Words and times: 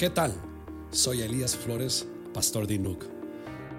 ¿Qué 0.00 0.08
tal? 0.08 0.32
Soy 0.92 1.20
Elías 1.20 1.54
Flores, 1.54 2.08
pastor 2.32 2.66
de 2.66 2.72
Inuk. 2.72 3.04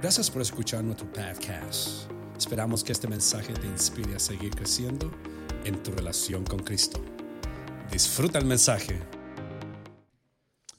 Gracias 0.04 0.30
por 0.30 0.44
escuchar 0.44 0.84
nuestro 0.84 1.12
podcast. 1.12 2.12
Esperamos 2.38 2.84
que 2.84 2.92
este 2.92 3.08
mensaje 3.08 3.52
te 3.54 3.66
inspire 3.66 4.14
a 4.14 4.20
seguir 4.20 4.52
creciendo 4.52 5.10
en 5.66 5.82
tu 5.82 5.90
relación 5.90 6.44
con 6.44 6.60
Cristo. 6.60 7.02
Disfruta 7.92 8.38
el 8.38 8.46
mensaje. 8.46 9.00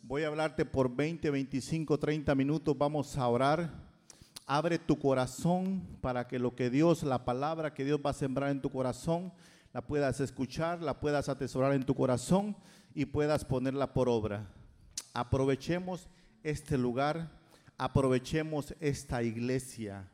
Voy 0.00 0.22
a 0.22 0.28
hablarte 0.28 0.64
por 0.64 0.94
20, 0.94 1.28
25, 1.28 1.98
30 1.98 2.36
minutos. 2.36 2.78
Vamos 2.78 3.18
a 3.18 3.26
orar. 3.26 3.68
Abre 4.46 4.78
tu 4.78 4.96
corazón 4.96 5.82
para 6.00 6.28
que 6.28 6.38
lo 6.38 6.54
que 6.54 6.70
Dios, 6.70 7.02
la 7.02 7.24
palabra 7.24 7.74
que 7.74 7.84
Dios 7.84 7.98
va 7.98 8.10
a 8.10 8.14
sembrar 8.14 8.50
en 8.50 8.62
tu 8.62 8.70
corazón, 8.70 9.32
la 9.72 9.84
puedas 9.84 10.20
escuchar, 10.20 10.80
la 10.82 11.00
puedas 11.00 11.28
atesorar 11.28 11.72
en 11.72 11.82
tu 11.82 11.96
corazón 11.96 12.56
y 12.94 13.06
puedas 13.06 13.44
ponerla 13.44 13.92
por 13.92 14.08
obra. 14.08 14.48
Aprovechemos 15.14 16.08
este 16.42 16.78
lugar, 16.78 17.30
aprovechemos 17.76 18.74
esta 18.80 19.22
iglesia. 19.22 20.08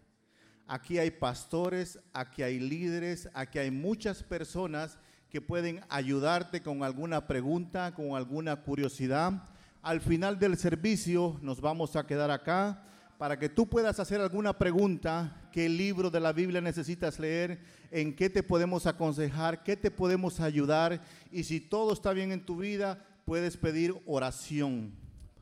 Aquí 0.66 0.98
hay 0.98 1.10
pastores, 1.10 1.98
aquí 2.12 2.42
hay 2.42 2.58
líderes, 2.58 3.28
aquí 3.32 3.58
hay 3.58 3.70
muchas 3.70 4.22
personas 4.22 4.98
que 5.30 5.40
pueden 5.40 5.80
ayudarte 5.88 6.62
con 6.62 6.82
alguna 6.82 7.26
pregunta, 7.26 7.94
con 7.94 8.16
alguna 8.16 8.56
curiosidad. 8.56 9.44
Al 9.82 10.00
final 10.00 10.38
del 10.38 10.56
servicio 10.56 11.38
nos 11.42 11.60
vamos 11.60 11.96
a 11.96 12.06
quedar 12.06 12.30
acá 12.30 12.82
para 13.18 13.38
que 13.38 13.48
tú 13.48 13.68
puedas 13.68 13.98
hacer 13.98 14.20
alguna 14.20 14.56
pregunta, 14.56 15.48
qué 15.52 15.68
libro 15.68 16.08
de 16.10 16.20
la 16.20 16.32
Biblia 16.32 16.60
necesitas 16.60 17.18
leer, 17.18 17.60
en 17.90 18.14
qué 18.14 18.30
te 18.30 18.42
podemos 18.42 18.86
aconsejar, 18.86 19.62
qué 19.64 19.76
te 19.76 19.90
podemos 19.90 20.40
ayudar 20.40 21.02
y 21.32 21.44
si 21.44 21.60
todo 21.60 21.92
está 21.92 22.12
bien 22.12 22.30
en 22.30 22.44
tu 22.44 22.56
vida, 22.56 23.04
puedes 23.28 23.58
pedir 23.58 23.94
oración. 24.06 24.90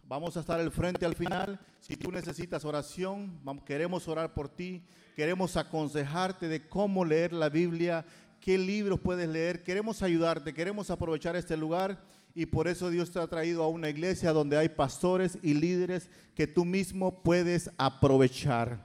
Vamos 0.08 0.36
a 0.36 0.40
estar 0.40 0.58
al 0.58 0.72
frente 0.72 1.06
al 1.06 1.14
final. 1.14 1.60
Si 1.78 1.96
tú 1.96 2.10
necesitas 2.10 2.64
oración, 2.64 3.38
queremos 3.64 4.08
orar 4.08 4.34
por 4.34 4.48
ti, 4.48 4.82
queremos 5.14 5.56
aconsejarte 5.56 6.48
de 6.48 6.66
cómo 6.66 7.04
leer 7.04 7.32
la 7.32 7.48
Biblia, 7.48 8.04
qué 8.40 8.58
libros 8.58 8.98
puedes 8.98 9.28
leer, 9.28 9.62
queremos 9.62 10.02
ayudarte, 10.02 10.52
queremos 10.52 10.90
aprovechar 10.90 11.36
este 11.36 11.56
lugar 11.56 12.02
y 12.34 12.46
por 12.46 12.66
eso 12.66 12.90
Dios 12.90 13.12
te 13.12 13.20
ha 13.20 13.28
traído 13.28 13.62
a 13.62 13.68
una 13.68 13.88
iglesia 13.88 14.32
donde 14.32 14.58
hay 14.58 14.68
pastores 14.68 15.38
y 15.40 15.54
líderes 15.54 16.10
que 16.34 16.48
tú 16.48 16.64
mismo 16.64 17.22
puedes 17.22 17.70
aprovechar. 17.78 18.84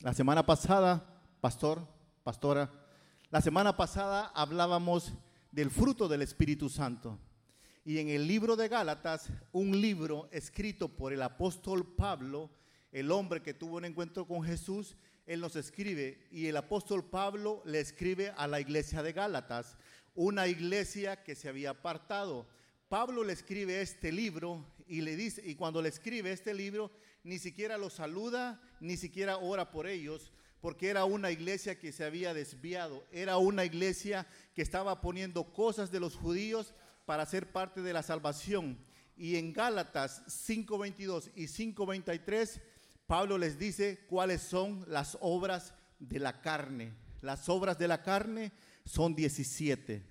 La 0.00 0.14
semana 0.14 0.46
pasada, 0.46 1.04
pastor, 1.42 1.86
pastora, 2.24 2.70
la 3.28 3.42
semana 3.42 3.76
pasada 3.76 4.32
hablábamos 4.34 5.12
del 5.52 5.70
fruto 5.70 6.08
del 6.08 6.22
Espíritu 6.22 6.70
Santo. 6.70 7.18
Y 7.86 8.00
en 8.00 8.08
el 8.08 8.26
libro 8.26 8.56
de 8.56 8.66
Gálatas, 8.66 9.28
un 9.52 9.80
libro 9.80 10.28
escrito 10.32 10.88
por 10.88 11.12
el 11.12 11.22
apóstol 11.22 11.86
Pablo, 11.86 12.50
el 12.90 13.12
hombre 13.12 13.42
que 13.42 13.54
tuvo 13.54 13.76
un 13.76 13.84
encuentro 13.84 14.26
con 14.26 14.42
Jesús, 14.42 14.96
él 15.24 15.38
nos 15.38 15.54
escribe 15.54 16.26
y 16.32 16.48
el 16.48 16.56
apóstol 16.56 17.04
Pablo 17.04 17.62
le 17.64 17.78
escribe 17.78 18.32
a 18.36 18.48
la 18.48 18.60
iglesia 18.60 19.04
de 19.04 19.12
Gálatas 19.12 19.78
una 20.16 20.48
iglesia 20.48 21.22
que 21.22 21.36
se 21.36 21.48
había 21.48 21.70
apartado. 21.70 22.48
Pablo 22.88 23.22
le 23.22 23.32
escribe 23.32 23.80
este 23.80 24.10
libro 24.10 24.66
y 24.88 25.02
le 25.02 25.14
dice, 25.14 25.40
y 25.48 25.54
cuando 25.54 25.80
le 25.80 25.88
escribe 25.88 26.32
este 26.32 26.54
libro, 26.54 26.90
ni 27.22 27.38
siquiera 27.38 27.78
los 27.78 27.92
saluda, 27.92 28.60
ni 28.80 28.96
siquiera 28.96 29.36
ora 29.36 29.70
por 29.70 29.86
ellos, 29.86 30.32
porque 30.60 30.88
era 30.88 31.04
una 31.04 31.30
iglesia 31.30 31.78
que 31.78 31.92
se 31.92 32.02
había 32.02 32.34
desviado, 32.34 33.06
era 33.12 33.36
una 33.36 33.64
iglesia 33.64 34.26
que 34.56 34.62
estaba 34.62 35.00
poniendo 35.00 35.52
cosas 35.52 35.92
de 35.92 36.00
los 36.00 36.16
judíos 36.16 36.74
para 37.06 37.24
ser 37.24 37.50
parte 37.50 37.80
de 37.80 37.92
la 37.92 38.02
salvación. 38.02 38.76
Y 39.16 39.36
en 39.36 39.52
Gálatas 39.52 40.22
5:22 40.26 41.30
y 41.34 41.46
5:23, 41.46 42.60
Pablo 43.06 43.38
les 43.38 43.58
dice 43.58 44.04
cuáles 44.08 44.42
son 44.42 44.84
las 44.88 45.16
obras 45.20 45.72
de 45.98 46.18
la 46.18 46.42
carne. 46.42 46.92
Las 47.22 47.48
obras 47.48 47.78
de 47.78 47.88
la 47.88 48.02
carne 48.02 48.52
son 48.84 49.14
17. 49.14 50.02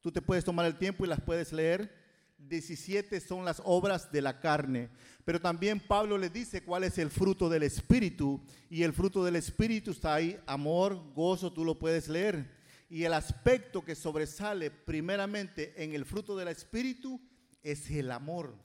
Tú 0.00 0.12
te 0.12 0.22
puedes 0.22 0.44
tomar 0.44 0.66
el 0.66 0.78
tiempo 0.78 1.04
y 1.04 1.08
las 1.08 1.20
puedes 1.20 1.52
leer. 1.52 2.06
17 2.38 3.18
son 3.20 3.44
las 3.44 3.60
obras 3.64 4.12
de 4.12 4.20
la 4.20 4.38
carne. 4.38 4.90
Pero 5.24 5.40
también 5.40 5.80
Pablo 5.80 6.16
le 6.16 6.30
dice 6.30 6.62
cuál 6.62 6.84
es 6.84 6.98
el 6.98 7.10
fruto 7.10 7.48
del 7.48 7.64
Espíritu. 7.64 8.40
Y 8.70 8.82
el 8.82 8.92
fruto 8.92 9.24
del 9.24 9.36
Espíritu 9.36 9.90
está 9.90 10.14
ahí, 10.14 10.38
amor, 10.46 11.12
gozo, 11.14 11.52
tú 11.52 11.64
lo 11.64 11.78
puedes 11.78 12.08
leer. 12.08 12.55
Y 12.88 13.04
el 13.04 13.14
aspecto 13.14 13.84
que 13.84 13.94
sobresale 13.94 14.70
primeramente 14.70 15.82
en 15.82 15.94
el 15.94 16.04
fruto 16.04 16.36
del 16.36 16.48
Espíritu 16.48 17.20
es 17.62 17.90
el 17.90 18.10
amor. 18.10 18.56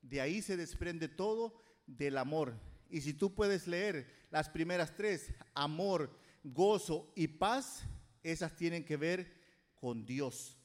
De 0.00 0.20
ahí 0.20 0.42
se 0.42 0.56
desprende 0.56 1.08
todo 1.08 1.62
del 1.86 2.18
amor. 2.18 2.58
Y 2.90 3.00
si 3.00 3.14
tú 3.14 3.34
puedes 3.34 3.66
leer 3.66 4.26
las 4.30 4.48
primeras 4.48 4.96
tres, 4.96 5.32
amor, 5.54 6.18
gozo 6.42 7.12
y 7.14 7.28
paz, 7.28 7.84
esas 8.22 8.56
tienen 8.56 8.84
que 8.84 8.96
ver 8.96 9.32
con 9.76 10.04
Dios. 10.04 10.58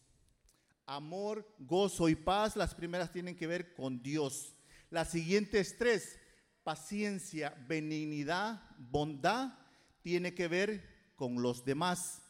Amor, 0.85 1.47
gozo 1.59 2.09
y 2.09 2.15
paz, 2.15 2.55
las 2.55 2.73
primeras 2.73 3.11
tienen 3.11 3.35
que 3.35 3.47
ver 3.47 3.73
con 3.73 4.01
Dios. 4.01 4.55
Las 4.89 5.11
siguientes 5.11 5.77
tres, 5.77 6.17
paciencia, 6.63 7.55
benignidad, 7.67 8.63
bondad, 8.77 9.53
tiene 10.01 10.33
que 10.33 10.47
ver 10.47 11.13
con 11.15 11.41
los 11.41 11.65
demás. 11.65 12.21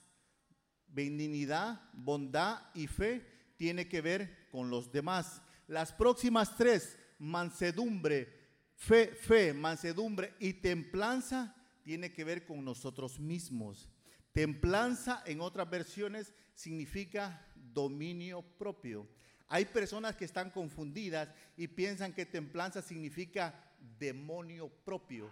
Benignidad, 0.88 1.82
bondad 1.94 2.62
y 2.74 2.88
fe 2.88 3.26
tiene 3.58 3.88
que 3.88 4.02
ver 4.02 4.48
con 4.52 4.70
los 4.70 4.92
demás. 4.92 5.42
Las 5.68 5.92
próximas 5.92 6.56
tres, 6.56 6.98
mansedumbre, 7.20 8.28
fe, 8.76 9.08
fe, 9.08 9.54
mansedumbre 9.54 10.34
y 10.40 10.54
templanza, 10.54 11.56
tiene 11.84 12.12
que 12.12 12.24
ver 12.24 12.46
con 12.46 12.64
nosotros 12.64 13.20
mismos. 13.20 13.90
Templanza 14.32 15.24
en 15.26 15.42
otras 15.42 15.70
versiones 15.70 16.34
significa 16.54 17.46
dominio 17.56 18.42
propio. 18.58 19.08
Hay 19.48 19.66
personas 19.66 20.16
que 20.16 20.26
están 20.26 20.52
confundidas 20.52 21.30
y 21.56 21.68
piensan 21.68 22.14
que 22.14 22.26
templanza 22.26 22.82
significa 22.82 23.74
demonio 23.98 24.70
propio. 24.84 25.30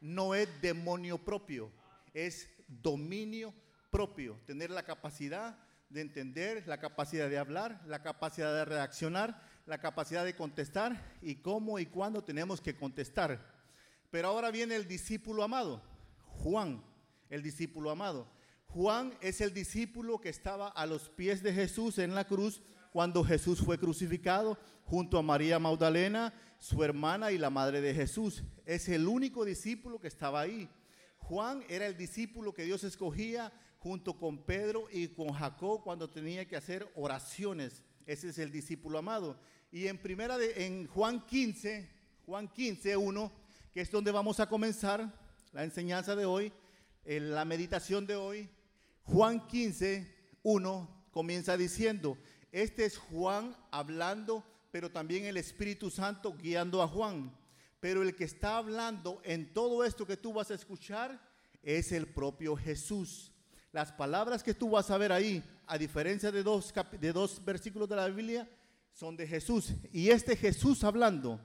No 0.00 0.34
es 0.34 0.48
demonio 0.60 1.18
propio, 1.18 1.70
es 2.12 2.48
dominio 2.66 3.50
propio. 3.50 3.69
Tener 4.46 4.70
la 4.70 4.84
capacidad 4.84 5.58
de 5.88 6.00
entender, 6.00 6.66
la 6.66 6.78
capacidad 6.78 7.28
de 7.28 7.38
hablar, 7.38 7.82
la 7.86 8.02
capacidad 8.02 8.54
de 8.54 8.64
reaccionar, 8.64 9.42
la 9.66 9.78
capacidad 9.78 10.24
de 10.24 10.36
contestar 10.36 11.18
y 11.20 11.36
cómo 11.36 11.78
y 11.78 11.86
cuándo 11.86 12.22
tenemos 12.22 12.60
que 12.60 12.76
contestar. 12.76 13.40
Pero 14.10 14.28
ahora 14.28 14.50
viene 14.50 14.76
el 14.76 14.86
discípulo 14.86 15.42
amado, 15.42 15.82
Juan 16.24 16.82
el 17.30 17.42
discípulo 17.42 17.90
amado. 17.90 18.28
Juan 18.66 19.14
es 19.20 19.40
el 19.40 19.54
discípulo 19.54 20.20
que 20.20 20.28
estaba 20.28 20.68
a 20.68 20.86
los 20.86 21.08
pies 21.08 21.42
de 21.42 21.52
Jesús 21.52 21.98
en 21.98 22.14
la 22.14 22.26
cruz 22.26 22.60
cuando 22.92 23.24
Jesús 23.24 23.60
fue 23.60 23.78
crucificado 23.78 24.58
junto 24.84 25.16
a 25.16 25.22
María 25.22 25.58
Magdalena, 25.58 26.34
su 26.58 26.82
hermana 26.84 27.30
y 27.30 27.38
la 27.38 27.50
madre 27.50 27.80
de 27.80 27.94
Jesús. 27.94 28.42
Es 28.66 28.88
el 28.88 29.06
único 29.06 29.44
discípulo 29.44 30.00
que 30.00 30.08
estaba 30.08 30.40
ahí. 30.40 30.68
Juan 31.18 31.64
era 31.68 31.86
el 31.86 31.96
discípulo 31.96 32.52
que 32.52 32.64
Dios 32.64 32.84
escogía 32.84 33.52
junto 33.80 34.16
con 34.16 34.44
Pedro 34.44 34.88
y 34.92 35.08
con 35.08 35.32
Jacob 35.32 35.82
cuando 35.82 36.08
tenía 36.08 36.46
que 36.46 36.56
hacer 36.56 36.86
oraciones. 36.94 37.82
Ese 38.06 38.28
es 38.28 38.38
el 38.38 38.52
discípulo 38.52 38.98
amado. 38.98 39.40
Y 39.72 39.86
en 39.86 39.98
primera 39.98 40.36
de 40.36 40.66
en 40.66 40.86
Juan 40.86 41.24
15, 41.26 41.88
Juan 42.26 42.48
15, 42.48 42.96
1, 42.96 43.32
que 43.72 43.80
es 43.80 43.90
donde 43.90 44.12
vamos 44.12 44.38
a 44.38 44.48
comenzar 44.48 45.12
la 45.52 45.64
enseñanza 45.64 46.14
de 46.14 46.26
hoy, 46.26 46.52
en 47.04 47.34
la 47.34 47.44
meditación 47.44 48.06
de 48.06 48.16
hoy, 48.16 48.50
Juan 49.04 49.46
15, 49.46 50.14
1 50.42 51.06
comienza 51.10 51.56
diciendo, 51.56 52.18
este 52.52 52.84
es 52.84 52.98
Juan 52.98 53.56
hablando, 53.70 54.44
pero 54.70 54.90
también 54.90 55.24
el 55.24 55.38
Espíritu 55.38 55.90
Santo 55.90 56.36
guiando 56.36 56.82
a 56.82 56.88
Juan. 56.88 57.34
Pero 57.80 58.02
el 58.02 58.14
que 58.14 58.24
está 58.24 58.58
hablando 58.58 59.22
en 59.24 59.54
todo 59.54 59.84
esto 59.84 60.06
que 60.06 60.18
tú 60.18 60.34
vas 60.34 60.50
a 60.50 60.54
escuchar 60.54 61.18
es 61.62 61.92
el 61.92 62.06
propio 62.06 62.56
Jesús. 62.56 63.29
Las 63.72 63.92
palabras 63.92 64.42
que 64.42 64.54
tú 64.54 64.70
vas 64.70 64.90
a 64.90 64.98
ver 64.98 65.12
ahí, 65.12 65.42
a 65.66 65.78
diferencia 65.78 66.32
de 66.32 66.42
dos, 66.42 66.72
de 67.00 67.12
dos 67.12 67.44
versículos 67.44 67.88
de 67.88 67.96
la 67.96 68.08
Biblia, 68.08 68.48
son 68.92 69.16
de 69.16 69.26
Jesús. 69.26 69.72
Y 69.92 70.10
este 70.10 70.36
Jesús 70.36 70.82
hablando, 70.82 71.40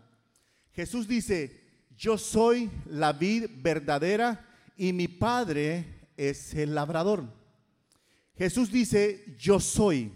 Jesús 0.73 1.07
dice, 1.07 1.63
yo 1.95 2.17
soy 2.17 2.69
la 2.87 3.13
vid 3.13 3.45
verdadera 3.57 4.45
y 4.75 4.91
mi 4.91 5.07
Padre 5.07 6.07
es 6.17 6.53
el 6.53 6.75
labrador. 6.75 7.25
Jesús 8.35 8.71
dice, 8.71 9.35
yo 9.37 9.59
soy. 9.59 10.11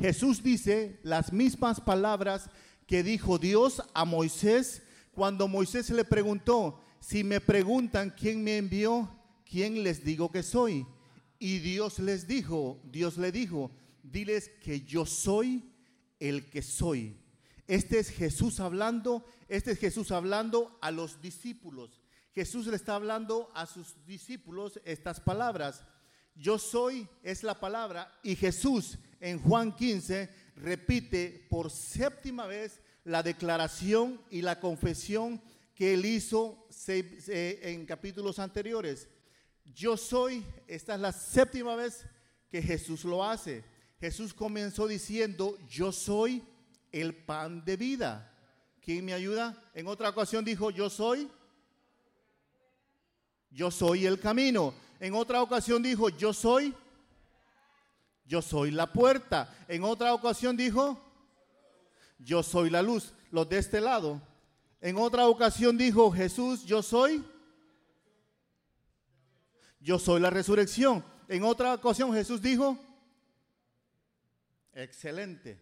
Jesús 0.00 0.42
dice 0.42 0.98
las 1.02 1.32
mismas 1.32 1.80
palabras 1.80 2.48
que 2.86 3.02
dijo 3.02 3.38
Dios 3.38 3.82
a 3.94 4.04
Moisés 4.04 4.82
cuando 5.12 5.46
Moisés 5.46 5.90
le 5.90 6.04
preguntó, 6.04 6.80
si 6.98 7.22
me 7.22 7.40
preguntan 7.40 8.10
quién 8.10 8.42
me 8.42 8.56
envió, 8.56 9.08
¿quién 9.52 9.82
les 9.82 10.02
digo 10.02 10.32
que 10.32 10.42
soy? 10.42 10.86
Y 11.38 11.58
Dios 11.58 11.98
les 11.98 12.26
dijo, 12.26 12.80
Dios 12.84 13.18
le 13.18 13.30
dijo, 13.30 13.70
diles 14.02 14.50
que 14.62 14.80
yo 14.80 15.04
soy, 15.04 15.62
el 16.18 16.48
que 16.48 16.62
soy. 16.62 17.18
Este 17.66 17.98
es 17.98 18.08
Jesús 18.08 18.60
hablando, 18.60 19.26
este 19.48 19.72
es 19.72 19.78
Jesús 19.78 20.10
hablando 20.10 20.78
a 20.80 20.90
los 20.90 21.20
discípulos. 21.20 22.00
Jesús 22.34 22.66
le 22.66 22.76
está 22.76 22.94
hablando 22.94 23.50
a 23.54 23.66
sus 23.66 23.94
discípulos 24.06 24.80
estas 24.86 25.20
palabras. 25.20 25.84
Yo 26.34 26.58
soy 26.58 27.06
es 27.22 27.42
la 27.42 27.60
palabra 27.60 28.10
y 28.22 28.36
Jesús 28.36 28.98
en 29.20 29.38
Juan 29.38 29.76
15 29.76 30.30
repite 30.56 31.46
por 31.50 31.70
séptima 31.70 32.46
vez 32.46 32.80
la 33.04 33.22
declaración 33.22 34.18
y 34.30 34.40
la 34.40 34.58
confesión 34.60 35.42
que 35.74 35.92
él 35.92 36.06
hizo 36.06 36.66
en 36.86 37.84
capítulos 37.84 38.38
anteriores. 38.38 39.08
Yo 39.64 39.96
soy, 39.96 40.44
esta 40.66 40.94
es 40.94 41.00
la 41.00 41.12
séptima 41.12 41.76
vez 41.76 42.04
que 42.50 42.62
Jesús 42.62 43.04
lo 43.04 43.24
hace. 43.24 43.64
Jesús 44.00 44.34
comenzó 44.34 44.86
diciendo, 44.86 45.58
yo 45.68 45.92
soy 45.92 46.42
el 46.90 47.14
pan 47.14 47.64
de 47.64 47.76
vida. 47.76 48.28
¿Quién 48.80 49.04
me 49.04 49.14
ayuda? 49.14 49.56
En 49.74 49.86
otra 49.86 50.08
ocasión 50.08 50.44
dijo, 50.44 50.70
yo 50.70 50.90
soy 50.90 51.30
yo 53.52 53.70
soy 53.70 54.06
el 54.06 54.18
camino. 54.18 54.74
En 54.98 55.14
otra 55.14 55.42
ocasión 55.42 55.82
dijo, 55.82 56.08
yo 56.08 56.32
soy, 56.32 56.74
yo 58.24 58.40
soy 58.40 58.70
la 58.70 58.92
puerta. 58.92 59.54
En 59.68 59.84
otra 59.84 60.14
ocasión 60.14 60.56
dijo, 60.56 60.98
yo 62.18 62.42
soy 62.42 62.70
la 62.70 62.82
luz. 62.82 63.12
Los 63.30 63.48
de 63.48 63.58
este 63.58 63.80
lado. 63.80 64.20
En 64.80 64.96
otra 64.96 65.26
ocasión 65.28 65.76
dijo 65.76 66.10
Jesús, 66.10 66.64
yo 66.64 66.82
soy, 66.82 67.24
yo 69.82 69.98
soy 69.98 70.20
la 70.20 70.30
resurrección. 70.30 71.04
En 71.28 71.44
otra 71.44 71.74
ocasión 71.74 72.12
Jesús 72.12 72.40
dijo, 72.40 72.78
excelente. 74.74 75.58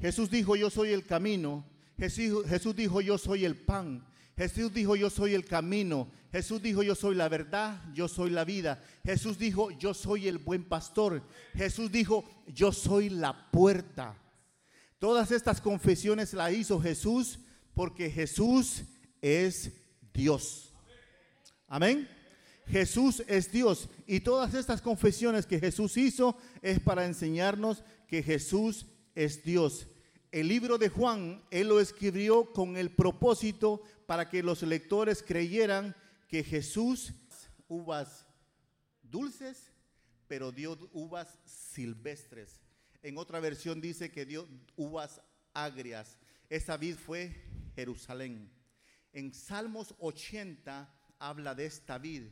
Jesús 0.00 0.30
dijo, 0.30 0.56
yo 0.56 0.70
soy 0.70 0.90
el 0.90 1.06
camino. 1.06 1.64
Jesús, 1.96 2.74
dijo, 2.74 3.00
yo 3.00 3.18
soy 3.18 3.44
el 3.44 3.56
pan. 3.56 4.04
Jesús 4.36 4.72
dijo, 4.72 4.96
yo 4.96 5.10
soy 5.10 5.34
el 5.34 5.44
camino. 5.44 6.10
Jesús 6.32 6.60
dijo, 6.60 6.82
yo 6.82 6.94
soy 6.94 7.14
la 7.14 7.28
verdad, 7.28 7.80
yo 7.94 8.08
soy 8.08 8.30
la 8.30 8.44
vida. 8.44 8.82
Jesús 9.04 9.38
dijo, 9.38 9.70
yo 9.70 9.94
soy 9.94 10.26
el 10.26 10.38
buen 10.38 10.64
pastor. 10.64 11.22
Jesús 11.54 11.92
dijo, 11.92 12.24
yo 12.48 12.72
soy 12.72 13.10
la 13.10 13.50
puerta. 13.52 14.16
Todas 14.98 15.30
estas 15.30 15.60
confesiones 15.60 16.32
las 16.32 16.52
hizo 16.52 16.80
Jesús 16.80 17.38
porque 17.74 18.10
Jesús 18.10 18.82
es 19.20 19.72
Dios. 20.12 20.72
Amén. 21.68 22.08
Jesús 22.66 23.22
es 23.26 23.50
Dios. 23.50 23.88
Y 24.06 24.20
todas 24.20 24.54
estas 24.54 24.80
confesiones 24.80 25.46
que 25.46 25.60
Jesús 25.60 25.96
hizo 25.96 26.36
es 26.60 26.80
para 26.80 27.04
enseñarnos 27.04 27.82
que 28.06 28.22
Jesús 28.22 28.86
es 29.14 29.42
Dios. 29.42 29.86
El 30.30 30.48
libro 30.48 30.78
de 30.78 30.88
Juan, 30.88 31.42
él 31.50 31.68
lo 31.68 31.80
escribió 31.80 32.52
con 32.52 32.76
el 32.76 32.90
propósito 32.90 33.82
para 34.06 34.28
que 34.28 34.42
los 34.42 34.62
lectores 34.62 35.22
creyeran 35.22 35.94
que 36.28 36.42
Jesús 36.42 37.12
uvas 37.68 38.26
dulces, 39.02 39.70
pero 40.26 40.50
dio 40.50 40.78
uvas 40.92 41.38
silvestres. 41.44 42.62
En 43.02 43.18
otra 43.18 43.40
versión 43.40 43.80
dice 43.80 44.10
que 44.10 44.24
dio 44.24 44.48
uvas 44.76 45.20
agrias. 45.52 46.18
Esa 46.48 46.76
vid 46.76 46.96
fue 46.96 47.34
Jerusalén. 47.74 48.50
En 49.12 49.34
Salmos 49.34 49.94
80 49.98 50.90
habla 51.18 51.54
de 51.54 51.66
esta 51.66 51.98
vid. 51.98 52.24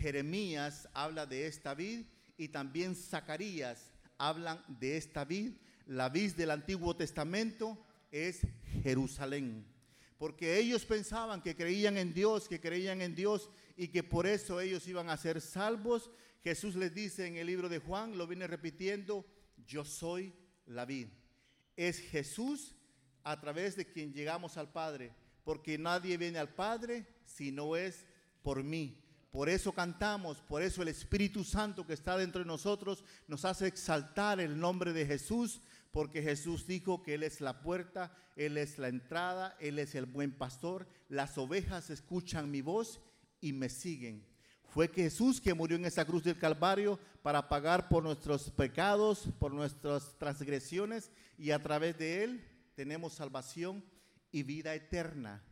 Jeremías 0.00 0.88
habla 0.94 1.26
de 1.26 1.46
esta 1.46 1.74
vid 1.74 2.06
y 2.36 2.48
también 2.48 2.94
Zacarías 2.94 3.92
hablan 4.18 4.64
de 4.66 4.96
esta 4.96 5.24
vid. 5.24 5.52
La 5.86 6.08
vid 6.08 6.34
del 6.34 6.50
Antiguo 6.50 6.96
Testamento 6.96 7.78
es 8.10 8.46
Jerusalén 8.82 9.66
porque 10.20 10.58
ellos 10.58 10.84
pensaban 10.84 11.40
que 11.40 11.56
creían 11.56 11.96
en 11.96 12.12
Dios, 12.12 12.46
que 12.46 12.60
creían 12.60 13.00
en 13.00 13.14
Dios 13.14 13.48
y 13.74 13.88
que 13.88 14.02
por 14.02 14.26
eso 14.26 14.60
ellos 14.60 14.86
iban 14.86 15.08
a 15.08 15.16
ser 15.16 15.40
salvos. 15.40 16.10
Jesús 16.44 16.76
les 16.76 16.94
dice 16.94 17.26
en 17.26 17.38
el 17.38 17.46
libro 17.46 17.70
de 17.70 17.78
Juan, 17.78 18.18
lo 18.18 18.26
viene 18.26 18.46
repitiendo, 18.46 19.24
yo 19.66 19.82
soy 19.82 20.34
la 20.66 20.84
vid. 20.84 21.06
Es 21.74 22.00
Jesús 22.00 22.74
a 23.22 23.40
través 23.40 23.76
de 23.76 23.86
quien 23.86 24.12
llegamos 24.12 24.58
al 24.58 24.70
Padre, 24.70 25.14
porque 25.42 25.78
nadie 25.78 26.18
viene 26.18 26.38
al 26.38 26.54
Padre 26.54 27.06
si 27.24 27.50
no 27.50 27.74
es 27.74 28.04
por 28.42 28.62
mí. 28.62 29.02
Por 29.30 29.48
eso 29.48 29.72
cantamos, 29.72 30.42
por 30.42 30.62
eso 30.62 30.82
el 30.82 30.88
Espíritu 30.88 31.44
Santo 31.44 31.86
que 31.86 31.92
está 31.92 32.16
dentro 32.16 32.40
de 32.40 32.46
nosotros 32.46 33.04
nos 33.28 33.44
hace 33.44 33.68
exaltar 33.68 34.40
el 34.40 34.58
nombre 34.58 34.92
de 34.92 35.06
Jesús, 35.06 35.60
porque 35.92 36.22
Jesús 36.22 36.66
dijo 36.66 37.02
que 37.02 37.14
Él 37.14 37.22
es 37.22 37.40
la 37.40 37.62
puerta, 37.62 38.12
Él 38.34 38.56
es 38.56 38.78
la 38.78 38.88
entrada, 38.88 39.56
Él 39.60 39.78
es 39.78 39.94
el 39.94 40.06
buen 40.06 40.32
pastor. 40.32 40.88
Las 41.08 41.38
ovejas 41.38 41.90
escuchan 41.90 42.50
mi 42.50 42.60
voz 42.60 43.00
y 43.40 43.52
me 43.52 43.68
siguen. 43.68 44.26
Fue 44.68 44.88
Jesús 44.88 45.40
que 45.40 45.54
murió 45.54 45.76
en 45.76 45.84
esa 45.84 46.04
cruz 46.04 46.24
del 46.24 46.38
Calvario 46.38 46.98
para 47.22 47.48
pagar 47.48 47.88
por 47.88 48.02
nuestros 48.02 48.50
pecados, 48.50 49.28
por 49.38 49.52
nuestras 49.52 50.16
transgresiones 50.18 51.10
y 51.38 51.50
a 51.50 51.62
través 51.62 51.98
de 51.98 52.24
Él 52.24 52.44
tenemos 52.74 53.14
salvación 53.14 53.84
y 54.32 54.42
vida 54.42 54.74
eterna. 54.74 55.42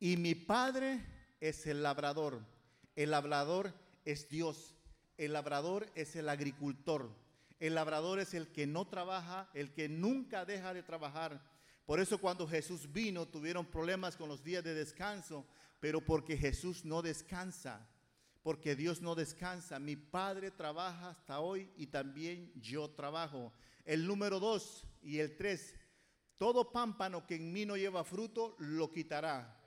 Y 0.00 0.16
mi 0.16 0.34
Padre 0.34 1.04
es 1.40 1.66
el 1.66 1.82
labrador. 1.82 2.53
El 2.96 3.10
labrador 3.10 3.74
es 4.04 4.28
Dios. 4.28 4.76
El 5.16 5.32
labrador 5.32 5.90
es 5.94 6.16
el 6.16 6.28
agricultor. 6.28 7.10
El 7.60 7.74
labrador 7.74 8.18
es 8.18 8.34
el 8.34 8.48
que 8.48 8.66
no 8.66 8.86
trabaja, 8.86 9.48
el 9.54 9.72
que 9.72 9.88
nunca 9.88 10.44
deja 10.44 10.74
de 10.74 10.82
trabajar. 10.82 11.40
Por 11.86 12.00
eso 12.00 12.18
cuando 12.18 12.46
Jesús 12.46 12.92
vino 12.92 13.26
tuvieron 13.26 13.66
problemas 13.66 14.16
con 14.16 14.28
los 14.28 14.42
días 14.42 14.64
de 14.64 14.74
descanso, 14.74 15.46
pero 15.80 16.00
porque 16.00 16.36
Jesús 16.36 16.84
no 16.84 17.02
descansa, 17.02 17.86
porque 18.42 18.74
Dios 18.74 19.02
no 19.02 19.14
descansa. 19.14 19.78
Mi 19.78 19.96
Padre 19.96 20.50
trabaja 20.50 21.10
hasta 21.10 21.40
hoy 21.40 21.70
y 21.76 21.86
también 21.86 22.52
yo 22.60 22.90
trabajo. 22.90 23.52
El 23.84 24.06
número 24.06 24.40
dos 24.40 24.86
y 25.02 25.18
el 25.18 25.36
tres, 25.36 25.74
todo 26.38 26.72
pámpano 26.72 27.26
que 27.26 27.36
en 27.36 27.52
mí 27.52 27.66
no 27.66 27.76
lleva 27.76 28.02
fruto, 28.02 28.56
lo 28.58 28.90
quitará. 28.90 29.60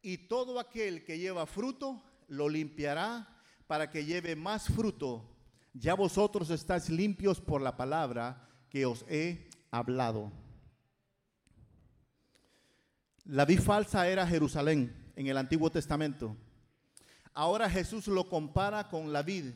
Y 0.00 0.18
todo 0.28 0.60
aquel 0.60 1.04
que 1.04 1.18
lleva 1.18 1.46
fruto, 1.46 2.02
lo 2.28 2.48
limpiará 2.48 3.28
para 3.66 3.90
que 3.90 4.04
lleve 4.04 4.36
más 4.36 4.68
fruto 4.68 5.34
ya 5.74 5.94
vosotros 5.94 6.50
estáis 6.50 6.88
limpios 6.88 7.40
por 7.40 7.60
la 7.60 7.76
palabra 7.76 8.48
que 8.70 8.86
os 8.86 9.04
he 9.08 9.48
hablado. 9.72 10.30
La 13.24 13.44
vid 13.44 13.60
falsa 13.60 14.06
era 14.06 14.26
Jerusalén 14.26 15.12
en 15.16 15.26
el 15.26 15.36
Antiguo 15.36 15.70
Testamento. 15.70 16.36
Ahora 17.32 17.68
Jesús 17.68 18.06
lo 18.06 18.28
compara 18.28 18.88
con 18.88 19.12
la 19.12 19.22
vid. 19.22 19.52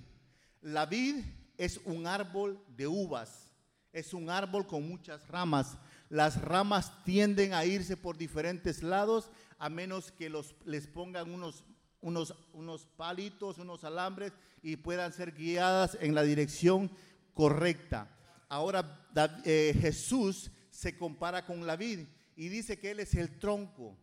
La 0.61 0.87
vid 0.87 1.25
es 1.57 1.81
un 1.85 2.09
árbol 2.09 2.61
de 2.77 2.89
uvas, 2.89 3.53
es 3.93 4.13
un 4.13 4.29
árbol 4.29 4.67
con 4.67 4.89
muchas 4.89 5.29
ramas. 5.29 5.79
Las 6.09 6.41
ramas 6.43 6.93
tienden 7.05 7.55
a 7.55 7.65
irse 7.65 7.97
por 7.97 8.19
diferentes 8.19 8.83
lados 8.83 9.31
a 9.59 9.69
menos 9.69 10.11
que 10.11 10.29
los, 10.29 10.57
les 10.65 10.89
pongan 10.89 11.31
unos 11.31 11.63
unos, 12.01 12.35
unos 12.53 12.87
palitos, 12.97 13.59
unos 13.59 13.85
alambres 13.85 14.33
y 14.63 14.77
puedan 14.77 15.13
ser 15.13 15.33
guiadas 15.33 15.97
en 16.01 16.15
la 16.15 16.23
dirección 16.23 16.91
correcta. 17.35 18.15
Ahora 18.49 19.07
eh, 19.45 19.77
Jesús 19.81 20.51
se 20.71 20.97
compara 20.97 21.45
con 21.45 21.67
la 21.67 21.77
vid 21.77 22.01
y 22.37 22.49
dice 22.49 22.79
que 22.79 22.93
Él 22.93 23.01
es 23.01 23.15
el 23.15 23.39
tronco. 23.39 23.97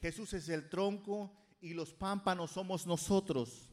Jesús 0.00 0.32
es 0.32 0.48
el 0.48 0.68
tronco 0.68 1.32
y 1.60 1.74
los 1.74 1.92
pámpanos 1.92 2.52
somos 2.52 2.86
nosotros. 2.86 3.68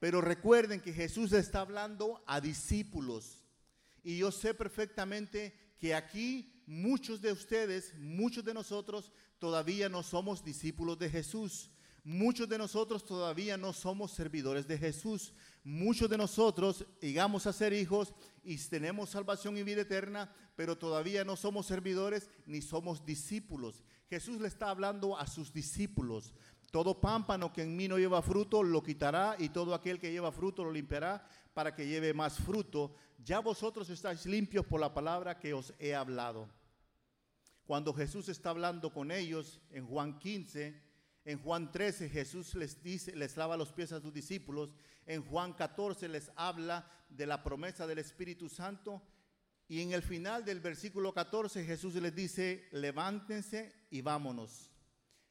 Pero 0.00 0.20
recuerden 0.20 0.80
que 0.80 0.92
Jesús 0.92 1.32
está 1.32 1.60
hablando 1.60 2.22
a 2.26 2.40
discípulos. 2.40 3.44
Y 4.02 4.18
yo 4.18 4.30
sé 4.30 4.54
perfectamente 4.54 5.54
que 5.78 5.94
aquí 5.94 6.62
muchos 6.66 7.20
de 7.20 7.32
ustedes, 7.32 7.94
muchos 7.98 8.44
de 8.44 8.54
nosotros, 8.54 9.12
todavía 9.38 9.88
no 9.88 10.02
somos 10.02 10.44
discípulos 10.44 10.98
de 10.98 11.10
Jesús. 11.10 11.70
Muchos 12.10 12.48
de 12.48 12.56
nosotros 12.56 13.04
todavía 13.04 13.58
no 13.58 13.74
somos 13.74 14.12
servidores 14.12 14.66
de 14.66 14.78
Jesús. 14.78 15.34
Muchos 15.62 16.08
de 16.08 16.16
nosotros 16.16 16.86
llegamos 17.02 17.46
a 17.46 17.52
ser 17.52 17.74
hijos 17.74 18.14
y 18.42 18.56
tenemos 18.56 19.10
salvación 19.10 19.58
y 19.58 19.62
vida 19.62 19.82
eterna, 19.82 20.32
pero 20.56 20.78
todavía 20.78 21.22
no 21.22 21.36
somos 21.36 21.66
servidores 21.66 22.30
ni 22.46 22.62
somos 22.62 23.04
discípulos. 23.04 23.84
Jesús 24.08 24.40
le 24.40 24.48
está 24.48 24.70
hablando 24.70 25.18
a 25.18 25.26
sus 25.26 25.52
discípulos. 25.52 26.32
Todo 26.70 26.98
pámpano 26.98 27.52
que 27.52 27.60
en 27.60 27.76
mí 27.76 27.88
no 27.88 27.98
lleva 27.98 28.22
fruto 28.22 28.62
lo 28.62 28.82
quitará 28.82 29.36
y 29.38 29.50
todo 29.50 29.74
aquel 29.74 30.00
que 30.00 30.10
lleva 30.10 30.32
fruto 30.32 30.64
lo 30.64 30.72
limpiará 30.72 31.22
para 31.52 31.74
que 31.74 31.86
lleve 31.86 32.14
más 32.14 32.38
fruto. 32.38 32.94
Ya 33.22 33.40
vosotros 33.40 33.90
estáis 33.90 34.24
limpios 34.24 34.64
por 34.64 34.80
la 34.80 34.94
palabra 34.94 35.38
que 35.38 35.52
os 35.52 35.74
he 35.78 35.94
hablado. 35.94 36.48
Cuando 37.66 37.92
Jesús 37.92 38.30
está 38.30 38.48
hablando 38.48 38.94
con 38.94 39.10
ellos 39.10 39.60
en 39.70 39.86
Juan 39.86 40.18
15, 40.18 40.87
en 41.28 41.38
Juan 41.42 41.70
13 41.70 42.08
Jesús 42.08 42.54
les 42.54 42.82
dice, 42.82 43.14
les 43.14 43.36
lava 43.36 43.54
los 43.58 43.70
pies 43.70 43.92
a 43.92 44.00
sus 44.00 44.14
discípulos. 44.14 44.74
En 45.04 45.22
Juan 45.22 45.52
14 45.52 46.08
les 46.08 46.30
habla 46.36 46.90
de 47.10 47.26
la 47.26 47.42
promesa 47.44 47.86
del 47.86 47.98
Espíritu 47.98 48.48
Santo. 48.48 49.02
Y 49.68 49.82
en 49.82 49.92
el 49.92 50.00
final 50.00 50.42
del 50.42 50.60
versículo 50.60 51.12
14 51.12 51.66
Jesús 51.66 51.96
les 51.96 52.14
dice, 52.14 52.66
levántense 52.72 53.74
y 53.90 54.00
vámonos. 54.00 54.70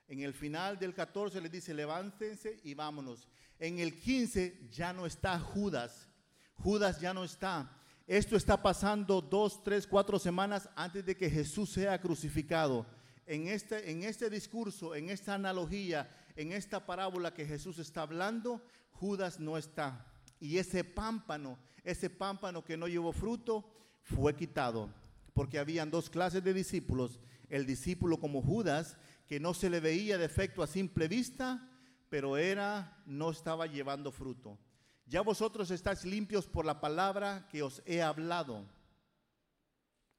En 0.07 0.19
el 0.19 0.35
final 0.35 0.77
del 0.77 0.93
14 0.93 1.41
les 1.41 1.51
dice, 1.51 1.73
levántense 1.73 2.59
y 2.63 2.75
vámonos. 2.75 3.27
En 3.57 3.79
el 3.79 3.99
15 3.99 4.69
ya 4.69 4.93
no 4.93 5.07
está 5.07 5.39
Judas. 5.39 6.07
Judas 6.53 7.01
ya 7.01 7.11
no 7.11 7.23
está. 7.23 7.75
Esto 8.05 8.35
está 8.35 8.61
pasando 8.61 9.19
dos, 9.19 9.63
tres, 9.63 9.87
cuatro 9.87 10.19
semanas 10.19 10.69
antes 10.75 11.03
de 11.03 11.17
que 11.17 11.27
Jesús 11.27 11.71
sea 11.71 11.99
crucificado. 11.99 12.85
En 13.27 13.47
este, 13.49 13.91
en 13.91 14.03
este 14.03 14.29
discurso, 14.29 14.95
en 14.95 15.09
esta 15.09 15.35
analogía, 15.35 16.09
en 16.37 16.53
esta 16.53 16.85
parábola 16.85 17.33
que 17.33 17.45
Jesús 17.45 17.77
está 17.77 18.01
hablando, 18.03 18.63
Judas 18.91 19.39
no 19.39 19.57
está. 19.57 20.05
Y 20.39 20.57
ese 20.57 20.83
pámpano, 20.83 21.59
ese 21.83 22.09
pámpano 22.09 22.63
que 22.63 22.77
no 22.77 22.87
llevó 22.87 23.11
fruto, 23.11 23.69
fue 24.01 24.35
quitado. 24.35 24.89
Porque 25.33 25.59
habían 25.59 25.91
dos 25.91 26.09
clases 26.09 26.43
de 26.43 26.53
discípulos. 26.53 27.19
El 27.49 27.65
discípulo 27.65 28.17
como 28.19 28.41
Judas, 28.41 28.97
que 29.27 29.39
no 29.39 29.53
se 29.53 29.69
le 29.69 29.81
veía 29.81 30.17
defecto 30.17 30.63
a 30.63 30.67
simple 30.67 31.07
vista, 31.07 31.69
pero 32.09 32.37
era, 32.37 33.03
no 33.05 33.29
estaba 33.29 33.67
llevando 33.67 34.11
fruto. 34.11 34.57
Ya 35.05 35.21
vosotros 35.21 35.71
estáis 35.71 36.05
limpios 36.05 36.47
por 36.47 36.65
la 36.65 36.79
palabra 36.79 37.47
que 37.49 37.61
os 37.61 37.81
he 37.85 38.01
hablado. 38.01 38.65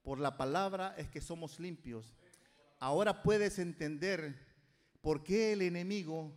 Por 0.03 0.19
la 0.19 0.37
palabra 0.37 0.95
es 0.97 1.09
que 1.09 1.21
somos 1.21 1.59
limpios. 1.61 2.15
Ahora 2.79 3.23
puedes 3.23 3.59
entender 3.59 4.39
por 5.01 5.25
qué 5.25 5.53
el 5.53 5.63
enemigo 5.63 6.33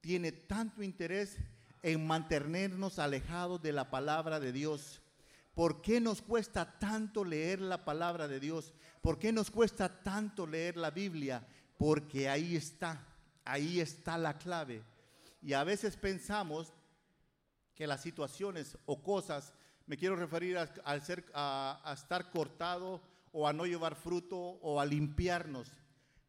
tiene 0.00 0.32
tanto 0.32 0.82
interés 0.82 1.38
en 1.82 2.06
mantenernos 2.06 2.98
alejados 2.98 3.62
de 3.62 3.72
la 3.72 3.90
palabra 3.90 4.40
de 4.40 4.52
Dios. 4.52 5.00
¿Por 5.54 5.82
qué 5.82 6.00
nos 6.00 6.20
cuesta 6.20 6.78
tanto 6.78 7.24
leer 7.24 7.60
la 7.60 7.84
palabra 7.84 8.26
de 8.26 8.40
Dios? 8.40 8.74
¿Por 9.00 9.18
qué 9.18 9.32
nos 9.32 9.50
cuesta 9.50 10.02
tanto 10.02 10.46
leer 10.46 10.76
la 10.76 10.90
Biblia? 10.90 11.46
Porque 11.76 12.28
ahí 12.28 12.56
está, 12.56 13.06
ahí 13.44 13.80
está 13.80 14.18
la 14.18 14.36
clave. 14.38 14.82
Y 15.42 15.52
a 15.52 15.62
veces 15.62 15.96
pensamos 15.96 16.72
que 17.74 17.86
las 17.86 18.00
situaciones 18.00 18.78
o 18.86 19.02
cosas, 19.02 19.52
me 19.86 19.96
quiero 19.96 20.16
referir 20.16 20.56
a, 20.56 21.00
ser, 21.00 21.24
a, 21.34 21.92
estar 21.94 22.30
cortado 22.30 23.02
o 23.32 23.46
a 23.46 23.52
no 23.52 23.66
llevar 23.66 23.94
fruto 23.94 24.36
o 24.38 24.80
a 24.80 24.86
limpiarnos. 24.86 25.70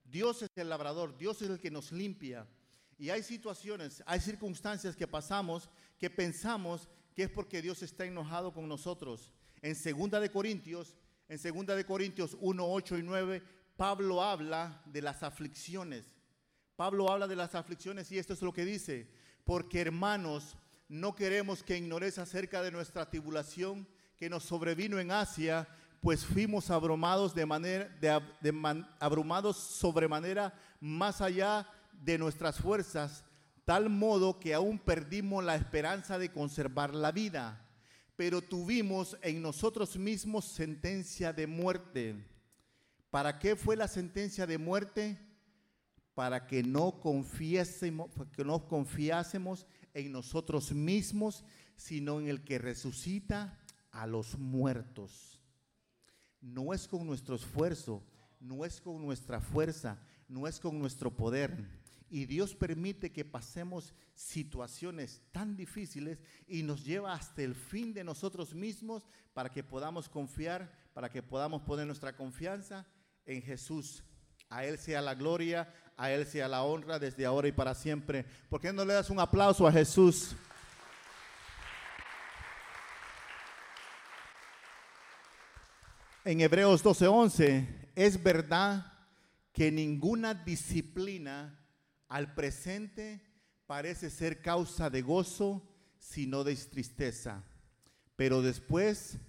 Dios 0.05 0.41
es 0.43 0.49
el 0.55 0.69
labrador, 0.69 1.17
Dios 1.17 1.41
es 1.41 1.49
el 1.49 1.59
que 1.59 1.71
nos 1.71 1.91
limpia. 1.91 2.47
Y 2.97 3.09
hay 3.09 3.23
situaciones, 3.23 4.01
hay 4.05 4.21
circunstancias 4.21 4.95
que 4.95 5.07
pasamos 5.07 5.69
que 5.97 6.09
pensamos 6.09 6.87
que 7.13 7.23
es 7.23 7.29
porque 7.29 7.61
Dios 7.61 7.81
está 7.81 8.05
enojado 8.05 8.53
con 8.53 8.67
nosotros. 8.67 9.31
En 9.61 9.75
segunda 9.75 10.19
de 10.19 10.29
Corintios, 10.29 10.95
en 11.27 11.39
segunda 11.39 11.75
de 11.75 11.85
Corintios 11.85 12.37
1, 12.39 12.71
8 12.71 12.97
y 12.97 13.03
9, 13.03 13.43
Pablo 13.77 14.21
habla 14.21 14.81
de 14.85 15.01
las 15.01 15.23
aflicciones. 15.23 16.05
Pablo 16.75 17.09
habla 17.09 17.27
de 17.27 17.35
las 17.35 17.55
aflicciones 17.55 18.11
y 18.11 18.17
esto 18.17 18.33
es 18.33 18.41
lo 18.41 18.53
que 18.53 18.65
dice, 18.65 19.09
porque 19.45 19.81
hermanos, 19.81 20.57
no 20.87 21.15
queremos 21.15 21.63
que 21.63 21.77
ignores 21.77 22.19
acerca 22.19 22.61
de 22.61 22.71
nuestra 22.71 23.09
tribulación 23.09 23.87
que 24.17 24.29
nos 24.29 24.43
sobrevino 24.43 24.99
en 24.99 25.11
Asia, 25.11 25.67
pues 26.05 26.23
fuimos 26.23 26.69
abrumados 26.69 27.33
de 27.33 27.47
manera 27.47 27.89
abrumados 28.99 29.57
sobremanera 29.57 30.53
más 30.79 31.19
allá 31.19 31.67
de 31.93 32.19
nuestras 32.19 32.59
fuerzas, 32.59 33.23
tal 33.63 33.89
modo 33.89 34.39
que 34.39 34.53
aún 34.53 34.77
perdimos 34.77 35.43
la 35.43 35.55
esperanza 35.55 36.19
de 36.19 36.31
conservar 36.31 36.93
la 36.93 37.11
vida. 37.11 37.67
Pero 38.15 38.43
tuvimos 38.43 39.17
en 39.23 39.41
nosotros 39.41 39.97
mismos 39.97 40.45
sentencia 40.45 41.33
de 41.33 41.47
muerte. 41.47 42.23
¿Para 43.09 43.39
qué 43.39 43.55
fue 43.55 43.75
la 43.75 43.87
sentencia 43.87 44.45
de 44.45 44.59
muerte? 44.59 45.17
Para 46.13 46.45
que 46.45 46.61
no 46.61 46.99
confiésemos, 46.99 48.11
que 48.35 48.45
no 48.45 48.67
confiásemos 48.67 49.65
en 49.95 50.11
nosotros 50.11 50.71
mismos, 50.71 51.43
sino 51.75 52.19
en 52.19 52.27
el 52.27 52.43
que 52.43 52.59
resucita 52.59 53.57
a 53.89 54.05
los 54.05 54.37
muertos. 54.37 55.34
No 56.45 56.75
es 56.75 56.87
con 56.87 57.07
nuestro 57.07 57.35
esfuerzo, 57.35 58.03
no 58.39 58.65
es 58.65 58.79
con 58.79 59.01
nuestra 59.01 59.41
fuerza, 59.41 59.97
no 60.27 60.47
es 60.47 60.59
con 60.59 60.77
nuestro 60.77 61.09
poder. 61.09 61.57
Y 62.07 62.25
Dios 62.25 62.53
permite 62.53 63.11
que 63.11 63.25
pasemos 63.25 63.95
situaciones 64.13 65.23
tan 65.31 65.57
difíciles 65.57 66.19
y 66.47 66.61
nos 66.61 66.85
lleva 66.85 67.13
hasta 67.13 67.41
el 67.41 67.55
fin 67.55 67.95
de 67.95 68.03
nosotros 68.03 68.53
mismos 68.53 69.09
para 69.33 69.49
que 69.49 69.63
podamos 69.63 70.07
confiar, 70.07 70.71
para 70.93 71.09
que 71.09 71.23
podamos 71.23 71.63
poner 71.63 71.87
nuestra 71.87 72.15
confianza 72.15 72.85
en 73.25 73.41
Jesús. 73.41 74.03
A 74.47 74.65
Él 74.65 74.77
sea 74.77 75.01
la 75.01 75.15
gloria, 75.15 75.73
a 75.97 76.11
Él 76.11 76.27
sea 76.27 76.47
la 76.47 76.61
honra 76.61 76.99
desde 76.99 77.25
ahora 77.25 77.47
y 77.47 77.53
para 77.53 77.73
siempre. 77.73 78.23
¿Por 78.49 78.61
qué 78.61 78.71
no 78.71 78.85
le 78.85 78.93
das 78.93 79.09
un 79.09 79.19
aplauso 79.19 79.65
a 79.65 79.71
Jesús? 79.71 80.35
En 86.27 86.41
Hebreos 86.41 86.83
12:11, 86.83 87.67
es 87.93 88.23
verdad 88.23 88.91
que 89.53 89.71
ninguna 89.71 90.33
disciplina 90.33 91.63
al 92.07 92.33
presente 92.33 93.21
parece 93.67 94.09
ser 94.09 94.41
causa 94.41 94.89
de 94.89 95.03
gozo, 95.03 95.61
sino 95.99 96.43
de 96.43 96.55
tristeza, 96.55 97.43
pero 98.15 98.41
después 98.41 99.19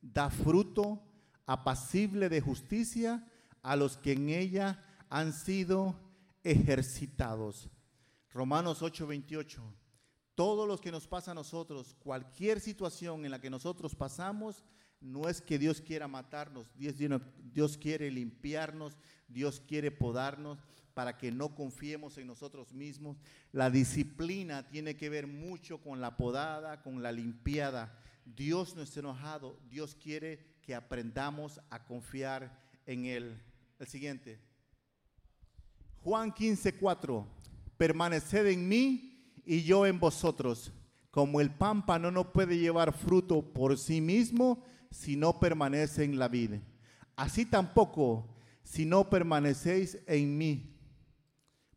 da 0.00 0.30
fruto 0.30 1.02
apacible 1.44 2.30
de 2.30 2.40
justicia 2.40 3.30
a 3.60 3.76
los 3.76 3.98
que 3.98 4.12
en 4.12 4.30
ella 4.30 4.82
han 5.10 5.34
sido 5.34 6.00
ejercitados. 6.42 7.68
Romanos 8.30 8.80
8:28. 8.80 9.60
Todos 10.34 10.66
los 10.66 10.80
que 10.80 10.90
nos 10.90 11.06
pasa 11.06 11.32
a 11.32 11.34
nosotros, 11.34 11.94
cualquier 11.98 12.60
situación 12.60 13.26
en 13.26 13.30
la 13.30 13.42
que 13.42 13.50
nosotros 13.50 13.94
pasamos, 13.94 14.64
no 15.00 15.28
es 15.28 15.40
que 15.40 15.58
Dios 15.58 15.80
quiera 15.80 16.08
matarnos, 16.08 16.66
Dios, 16.76 17.76
quiere 17.78 18.10
limpiarnos, 18.10 18.96
Dios 19.28 19.62
quiere 19.66 19.90
podarnos 19.90 20.58
para 20.94 21.18
que 21.18 21.30
no 21.30 21.54
confiemos 21.54 22.16
en 22.18 22.26
nosotros 22.26 22.72
mismos. 22.72 23.18
La 23.52 23.70
disciplina 23.70 24.68
tiene 24.68 24.96
que 24.96 25.10
ver 25.10 25.26
mucho 25.26 25.78
con 25.78 26.00
la 26.00 26.16
podada, 26.16 26.82
con 26.82 27.02
la 27.02 27.12
limpiada. 27.12 27.98
Dios 28.24 28.74
no 28.74 28.82
está 28.82 29.00
enojado, 29.00 29.58
Dios 29.68 29.94
quiere 29.94 30.56
que 30.62 30.74
aprendamos 30.74 31.60
a 31.70 31.84
confiar 31.84 32.58
en 32.86 33.04
Él. 33.04 33.40
El 33.78 33.86
siguiente. 33.86 34.40
Juan 36.02 36.32
15, 36.32 36.74
4. 36.74 37.26
Permaneced 37.76 38.46
en 38.46 38.66
mí 38.66 39.32
y 39.44 39.62
yo 39.62 39.86
en 39.86 40.00
vosotros. 40.00 40.72
Como 41.10 41.40
el 41.40 41.50
pámpano 41.50 42.10
no 42.10 42.32
puede 42.32 42.58
llevar 42.58 42.92
fruto 42.92 43.42
por 43.42 43.78
sí 43.78 44.00
mismo 44.00 44.62
si 44.96 45.16
no 45.16 45.38
permanece 45.38 46.04
en 46.04 46.18
la 46.18 46.28
vida. 46.28 46.60
Así 47.16 47.44
tampoco 47.44 48.26
si 48.62 48.86
no 48.86 49.10
permanecéis 49.10 49.98
en 50.06 50.38
mí. 50.38 50.74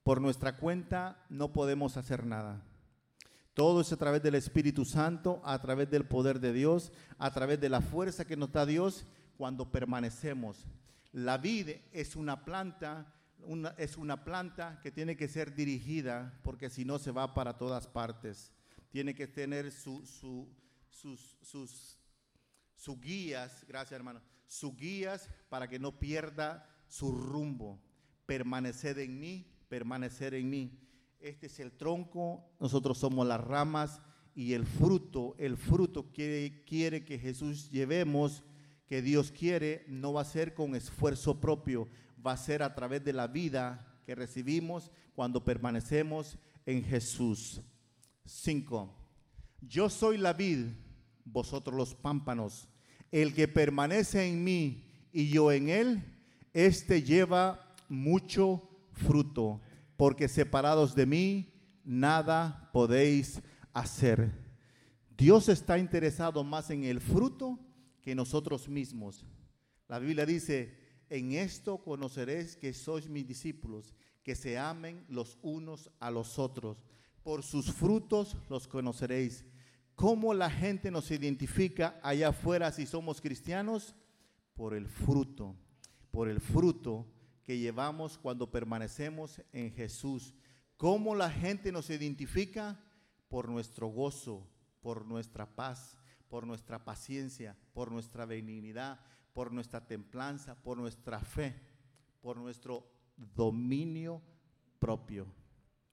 Por 0.04 0.22
nuestra 0.22 0.58
cuenta 0.58 1.24
no 1.30 1.52
podemos 1.52 1.98
hacer 1.98 2.26
nada. 2.26 2.64
Todo 3.54 3.82
es 3.82 3.92
a 3.92 3.98
través 3.98 4.24
del 4.24 4.36
Espíritu 4.36 4.86
Santo, 4.86 5.42
a 5.44 5.60
través 5.62 5.90
del 5.90 6.06
poder 6.06 6.40
de 6.40 6.54
Dios, 6.54 6.94
a 7.18 7.32
través 7.32 7.60
de 7.60 7.70
la 7.70 7.82
fuerza 7.82 8.26
que 8.26 8.38
nos 8.38 8.52
da 8.52 8.66
Dios 8.66 9.06
cuando 9.38 9.70
permanecemos. 9.70 10.66
La 11.12 11.38
vid 11.38 11.70
es 11.92 12.16
una 12.16 12.46
planta 12.46 13.14
es 13.78 13.96
una 13.96 14.26
planta 14.26 14.80
que 14.82 14.92
tiene 14.92 15.16
que 15.16 15.30
ser 15.30 15.56
dirigida 15.56 16.38
porque 16.44 16.70
si 16.70 16.84
no 16.84 17.00
se 17.00 17.12
va 17.12 17.34
para 17.34 17.58
todas 17.58 17.88
partes. 17.88 18.52
Tiene 18.92 19.14
que 19.14 19.28
tener 19.28 19.72
su, 19.72 20.06
sus, 20.06 21.38
sus, 21.42 21.99
guías, 23.00 23.66
gracias 23.68 23.98
hermano, 23.98 24.22
sus 24.48 24.76
guías 24.76 25.30
para 25.50 25.68
que 25.68 25.80
no 25.80 26.00
pierda 26.00 26.68
su 26.88 27.12
rumbo. 27.12 27.80
Permanecer 28.26 29.00
en 29.00 29.20
mí, 29.20 29.46
permanecer 29.68 30.34
en 30.34 30.50
mí. 30.50 30.80
Este 31.20 31.48
es 31.48 31.60
el 31.60 31.74
tronco, 31.74 32.46
nosotros 32.60 32.98
somos 32.98 33.28
las 33.28 33.42
ramas 33.42 34.02
y 34.36 34.54
el 34.54 34.66
fruto, 34.66 35.36
el 35.38 35.58
fruto 35.58 36.12
que 36.12 36.64
quiere 36.66 37.04
que 37.04 37.20
Jesús 37.20 37.70
llevemos, 37.70 38.44
que 38.88 39.02
Dios 39.02 39.32
quiere, 39.32 39.84
no 39.88 40.14
va 40.14 40.22
a 40.22 40.26
ser 40.26 40.54
con 40.54 40.76
esfuerzo 40.76 41.40
propio, 41.42 41.90
va 42.26 42.34
a 42.34 42.38
ser 42.38 42.64
a 42.64 42.74
través 42.74 43.04
de 43.04 43.14
la 43.14 43.28
vida 43.28 44.02
que 44.06 44.16
recibimos 44.16 44.92
cuando 45.14 45.44
permanecemos 45.44 46.38
en 46.66 46.84
Jesús. 46.84 47.62
5. 48.26 48.96
Yo 49.62 49.90
soy 49.90 50.18
la 50.18 50.34
vid, 50.34 50.68
vosotros 51.32 51.76
los 51.76 51.96
pámpanos. 51.96 52.70
El 53.12 53.34
que 53.34 53.48
permanece 53.48 54.28
en 54.28 54.44
mí 54.44 54.84
y 55.12 55.30
yo 55.30 55.52
en 55.52 55.70
él, 55.70 56.04
este 56.54 57.02
lleva 57.04 57.76
mucho 57.88 58.70
fruto, 58.92 59.62
porque 59.98 60.28
separados 60.28 60.96
de 60.96 61.06
mí, 61.06 61.54
nada 61.84 62.70
podéis 62.72 63.42
hacer. 63.74 64.32
Dios 65.18 65.50
está 65.50 65.78
interesado 65.78 66.44
más 66.44 66.70
en 66.70 66.84
el 66.84 67.02
fruto 67.02 67.60
que 68.02 68.16
nosotros 68.16 68.70
mismos. 68.70 69.26
La 69.88 70.00
Biblia 70.00 70.26
dice, 70.26 70.78
en 71.10 71.32
esto 71.34 71.80
conoceréis 71.80 72.56
que 72.56 72.74
sois 72.74 73.10
mis 73.10 73.28
discípulos, 73.28 73.94
que 74.24 74.36
se 74.36 74.58
amen 74.58 75.04
los 75.10 75.38
unos 75.42 75.90
a 76.00 76.12
los 76.12 76.38
otros. 76.38 76.78
Por 77.24 77.44
sus 77.44 77.72
frutos 77.72 78.38
los 78.50 78.68
conoceréis. 78.68 79.44
¿Cómo 80.00 80.34
la 80.34 80.50
gente 80.50 80.92
nos 80.92 81.12
identifica 81.12 82.00
allá 82.02 82.30
afuera 82.30 82.72
si 82.72 82.86
somos 82.86 83.20
cristianos? 83.20 83.94
Por 84.54 84.74
el 84.74 84.88
fruto, 84.88 85.58
por 86.10 86.30
el 86.30 86.40
fruto 86.40 87.06
que 87.44 87.58
llevamos 87.58 88.18
cuando 88.18 88.50
permanecemos 88.50 89.42
en 89.52 89.74
Jesús. 89.74 90.34
¿Cómo 90.78 91.16
la 91.16 91.30
gente 91.30 91.74
nos 91.74 91.90
identifica? 91.90 92.80
Por 93.28 93.50
nuestro 93.50 93.88
gozo, 93.88 94.48
por 94.80 95.06
nuestra 95.06 95.54
paz, 95.54 95.98
por 96.30 96.48
nuestra 96.48 96.86
paciencia, 96.86 97.58
por 97.74 97.92
nuestra 97.92 98.24
benignidad, 98.24 99.02
por 99.34 99.52
nuestra 99.52 99.86
templanza, 99.86 100.56
por 100.64 100.78
nuestra 100.78 101.20
fe, 101.20 101.60
por 102.22 102.38
nuestro 102.38 102.90
dominio 103.18 104.22
propio. 104.80 105.28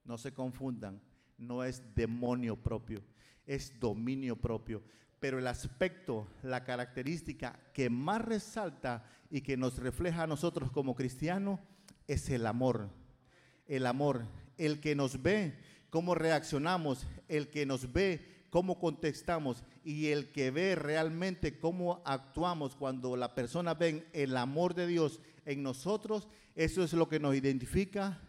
No 0.05 0.17
se 0.17 0.33
confundan, 0.33 1.03
no 1.37 1.65
es 1.65 1.83
demonio 1.97 2.55
propio, 2.55 3.03
es 3.47 3.79
dominio 3.81 4.37
propio. 4.37 4.83
Pero 5.21 5.39
el 5.39 5.47
aspecto, 5.47 6.29
la 6.43 6.65
característica 6.65 7.59
que 7.73 7.89
más 7.89 8.23
resalta 8.23 9.05
y 9.31 9.41
que 9.41 9.57
nos 9.57 9.79
refleja 9.79 10.25
a 10.25 10.27
nosotros 10.27 10.71
como 10.71 10.95
cristianos 10.95 11.61
es 12.07 12.29
el 12.29 12.47
amor. 12.47 12.91
El 13.67 13.87
amor, 13.87 14.27
el 14.59 14.81
que 14.81 14.95
nos 14.95 15.23
ve, 15.23 15.59
cómo 15.91 16.15
reaccionamos, 16.15 17.07
el 17.29 17.49
que 17.49 17.67
nos 17.67 17.93
ve, 17.93 18.47
cómo 18.51 18.79
contestamos 18.79 19.65
y 19.85 20.09
el 20.09 20.33
que 20.33 20.51
ve 20.51 20.75
realmente 20.75 21.59
cómo 21.59 22.03
actuamos 22.05 22.77
cuando 22.77 23.17
la 23.17 23.35
persona 23.35 23.75
ve 23.75 24.07
el 24.13 24.37
amor 24.37 24.75
de 24.75 24.87
Dios 24.87 25.21
en 25.45 25.63
nosotros, 25.63 26.29
eso 26.55 26.83
es 26.83 26.93
lo 26.93 27.09
que 27.09 27.21
nos 27.21 27.35
identifica 27.35 28.21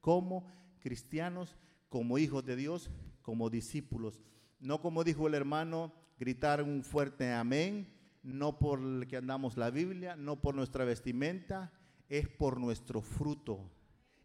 como 0.00 0.46
cristianos, 0.80 1.56
como 1.88 2.18
hijos 2.18 2.44
de 2.44 2.56
Dios, 2.56 2.90
como 3.22 3.50
discípulos. 3.50 4.20
No 4.60 4.80
como 4.80 5.04
dijo 5.04 5.26
el 5.26 5.34
hermano, 5.34 5.92
gritar 6.18 6.62
un 6.62 6.84
fuerte 6.84 7.32
amén, 7.32 7.88
no 8.22 8.58
por 8.58 8.78
el 8.80 9.06
que 9.08 9.16
andamos 9.16 9.56
la 9.56 9.70
Biblia, 9.70 10.16
no 10.16 10.40
por 10.40 10.54
nuestra 10.54 10.84
vestimenta, 10.84 11.72
es 12.08 12.28
por 12.28 12.60
nuestro 12.60 13.00
fruto. 13.00 13.70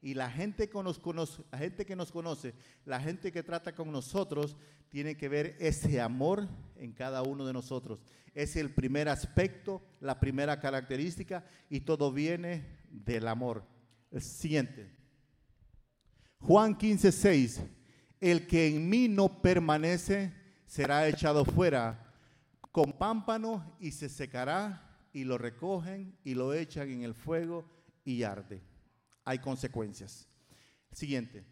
Y 0.01 0.13
la 0.13 0.30
gente, 0.30 0.70
que 0.70 0.84
nos 0.84 1.00
conoce, 1.00 1.44
la 1.51 1.58
gente 1.58 1.86
que 1.86 1.96
nos 1.96 2.12
conoce, 2.12 2.54
la 2.86 3.00
gente 3.00 3.32
que 3.32 3.44
trata 3.44 3.74
con 3.74 3.92
nosotros, 3.92 4.56
tiene 4.89 5.18
que 5.18 5.30
ver 5.30 5.56
ese 5.60 6.00
amor 6.00 6.48
en 6.75 6.92
cada 6.92 7.24
uno 7.24 7.46
de 7.46 7.54
nosotros. 7.54 8.04
Es 8.34 8.56
el 8.56 8.72
primer 8.74 9.10
aspecto, 9.10 9.82
la 10.01 10.20
primera 10.20 10.60
característica, 10.60 11.46
y 11.70 11.80
todo 11.80 12.12
viene 12.12 12.65
del 12.89 13.27
amor. 13.27 13.65
Siguiente. 14.20 14.92
Juan 16.39 16.77
15, 16.77 17.12
6. 17.12 17.62
El 18.19 18.48
que 18.48 18.67
en 18.67 18.89
mí 18.89 19.07
no 19.07 19.41
permanece 19.41 20.34
será 20.65 21.07
echado 21.07 21.45
fuera 21.45 22.13
con 22.72 22.91
pámpano 22.93 23.77
y 23.79 23.91
se 23.91 24.10
secará 24.10 25.00
y 25.13 25.24
lo 25.24 25.38
recogen 25.38 26.17
y 26.24 26.34
lo 26.34 26.53
echan 26.53 26.89
en 26.89 27.03
el 27.03 27.13
fuego 27.13 27.65
y 28.03 28.24
arde. 28.24 28.62
Hay 29.24 29.39
consecuencias. 29.39 30.27
Siguiente. 30.91 31.45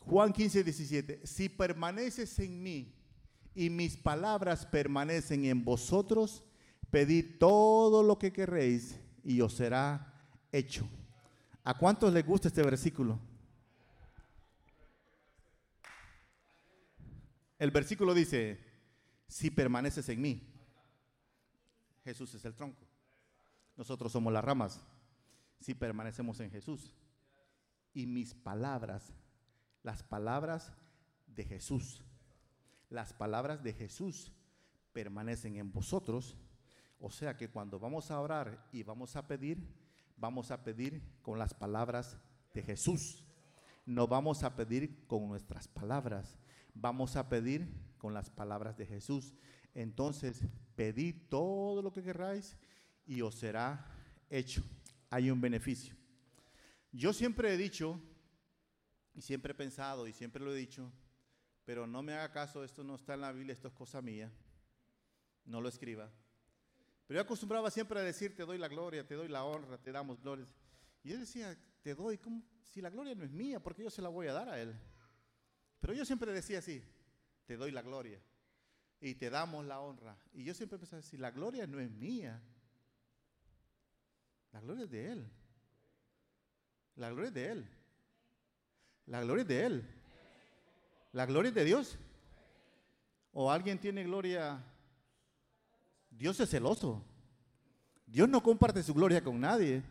Juan 0.00 0.32
15, 0.32 0.64
17. 0.64 1.20
Si 1.24 1.48
permaneces 1.48 2.38
en 2.38 2.62
mí 2.62 2.94
y 3.54 3.70
mis 3.70 3.96
palabras 3.96 4.66
permanecen 4.66 5.44
en 5.44 5.64
vosotros, 5.64 6.44
pedid 6.90 7.38
todo 7.38 8.02
lo 8.02 8.18
que 8.18 8.32
queréis 8.32 8.98
y 9.24 9.40
os 9.40 9.54
será 9.54 10.14
hecho. 10.52 10.88
¿A 11.64 11.74
cuántos 11.74 12.12
les 12.12 12.24
gusta 12.24 12.48
este 12.48 12.62
versículo? 12.62 13.20
El 17.58 17.70
versículo 17.70 18.12
dice, 18.14 18.58
si 19.28 19.50
permaneces 19.50 20.08
en 20.08 20.20
mí, 20.20 20.42
Jesús 22.04 22.34
es 22.34 22.44
el 22.44 22.54
tronco, 22.54 22.86
nosotros 23.76 24.12
somos 24.12 24.32
las 24.32 24.44
ramas, 24.44 24.80
si 25.60 25.74
permanecemos 25.74 26.40
en 26.40 26.50
Jesús. 26.50 26.94
Y 27.92 28.06
mis 28.06 28.34
palabras, 28.34 29.14
las 29.82 30.02
palabras 30.02 30.72
de 31.26 31.44
Jesús, 31.44 32.02
las 32.90 33.12
palabras 33.12 33.62
de 33.62 33.72
Jesús 33.72 34.32
permanecen 34.92 35.56
en 35.56 35.72
vosotros. 35.72 36.36
O 36.98 37.10
sea 37.10 37.36
que 37.36 37.50
cuando 37.50 37.78
vamos 37.78 38.10
a 38.10 38.20
orar 38.20 38.68
y 38.72 38.82
vamos 38.82 39.16
a 39.16 39.26
pedir, 39.26 39.58
vamos 40.16 40.50
a 40.50 40.62
pedir 40.62 41.02
con 41.22 41.38
las 41.38 41.54
palabras 41.54 42.18
de 42.54 42.62
Jesús. 42.62 43.24
No 43.84 44.06
vamos 44.06 44.42
a 44.42 44.56
pedir 44.56 45.06
con 45.06 45.28
nuestras 45.28 45.68
palabras, 45.68 46.38
vamos 46.80 47.16
a 47.16 47.28
pedir 47.28 47.68
con 47.98 48.14
las 48.14 48.30
palabras 48.30 48.76
de 48.76 48.86
Jesús. 48.86 49.34
Entonces, 49.74 50.42
pedid 50.74 51.14
todo 51.28 51.82
lo 51.82 51.92
que 51.92 52.02
queráis 52.02 52.56
y 53.06 53.20
os 53.22 53.34
será 53.34 53.86
hecho. 54.30 54.62
Hay 55.10 55.30
un 55.30 55.40
beneficio. 55.40 55.94
Yo 56.92 57.12
siempre 57.12 57.52
he 57.52 57.56
dicho, 57.56 58.00
y 59.14 59.22
siempre 59.22 59.52
he 59.52 59.54
pensado, 59.54 60.06
y 60.06 60.12
siempre 60.12 60.42
lo 60.42 60.52
he 60.52 60.56
dicho, 60.56 60.90
pero 61.64 61.86
no 61.86 62.02
me 62.02 62.12
haga 62.12 62.32
caso, 62.32 62.64
esto 62.64 62.84
no 62.84 62.94
está 62.94 63.14
en 63.14 63.22
la 63.22 63.32
Biblia, 63.32 63.52
esto 63.52 63.68
es 63.68 63.74
cosa 63.74 64.00
mía. 64.00 64.32
No 65.44 65.60
lo 65.60 65.68
escriba. 65.68 66.10
Pero 67.06 67.18
yo 67.18 67.22
acostumbraba 67.22 67.70
siempre 67.70 68.00
a 68.00 68.02
decir, 68.02 68.34
te 68.34 68.44
doy 68.44 68.58
la 68.58 68.68
gloria, 68.68 69.06
te 69.06 69.14
doy 69.14 69.28
la 69.28 69.44
honra, 69.44 69.78
te 69.78 69.92
damos 69.92 70.20
gloria. 70.20 70.46
Y 71.02 71.10
yo 71.10 71.18
decía, 71.18 71.56
te 71.82 71.94
doy, 71.94 72.18
¿cómo? 72.18 72.42
si 72.64 72.80
la 72.80 72.90
gloria 72.90 73.14
no 73.14 73.24
es 73.24 73.30
mía, 73.30 73.62
porque 73.62 73.82
yo 73.82 73.90
se 73.90 74.02
la 74.02 74.08
voy 74.08 74.26
a 74.26 74.32
dar 74.32 74.48
a 74.48 74.60
Él. 74.60 74.74
Pero 75.80 75.92
yo 75.92 76.04
siempre 76.04 76.32
decía 76.32 76.58
así, 76.58 76.82
te 77.46 77.56
doy 77.56 77.70
la 77.70 77.82
gloria 77.82 78.20
y 79.00 79.14
te 79.14 79.30
damos 79.30 79.64
la 79.64 79.80
honra. 79.80 80.16
Y 80.32 80.44
yo 80.44 80.54
siempre 80.54 80.78
pensaba, 80.78 81.02
si 81.02 81.16
la 81.16 81.30
gloria 81.30 81.66
no 81.66 81.78
es 81.78 81.90
mía, 81.90 82.42
la 84.52 84.60
gloria 84.60 84.84
es 84.84 84.90
de 84.90 85.12
Él. 85.12 85.30
La 86.96 87.10
gloria 87.10 87.28
es 87.28 87.34
de 87.34 87.46
Él. 87.50 87.68
La 89.06 89.20
gloria 89.22 89.42
es 89.42 89.48
de 89.48 89.66
Él. 89.66 89.90
La 91.12 91.26
gloria 91.26 91.48
es 91.50 91.54
de 91.54 91.64
Dios. 91.64 91.98
O 93.32 93.50
alguien 93.50 93.78
tiene 93.78 94.02
gloria. 94.04 94.64
Dios 96.10 96.40
es 96.40 96.48
celoso. 96.48 97.04
Dios 98.06 98.28
no 98.28 98.42
comparte 98.42 98.82
su 98.82 98.94
gloria 98.94 99.22
con 99.22 99.38
nadie. 99.38 99.82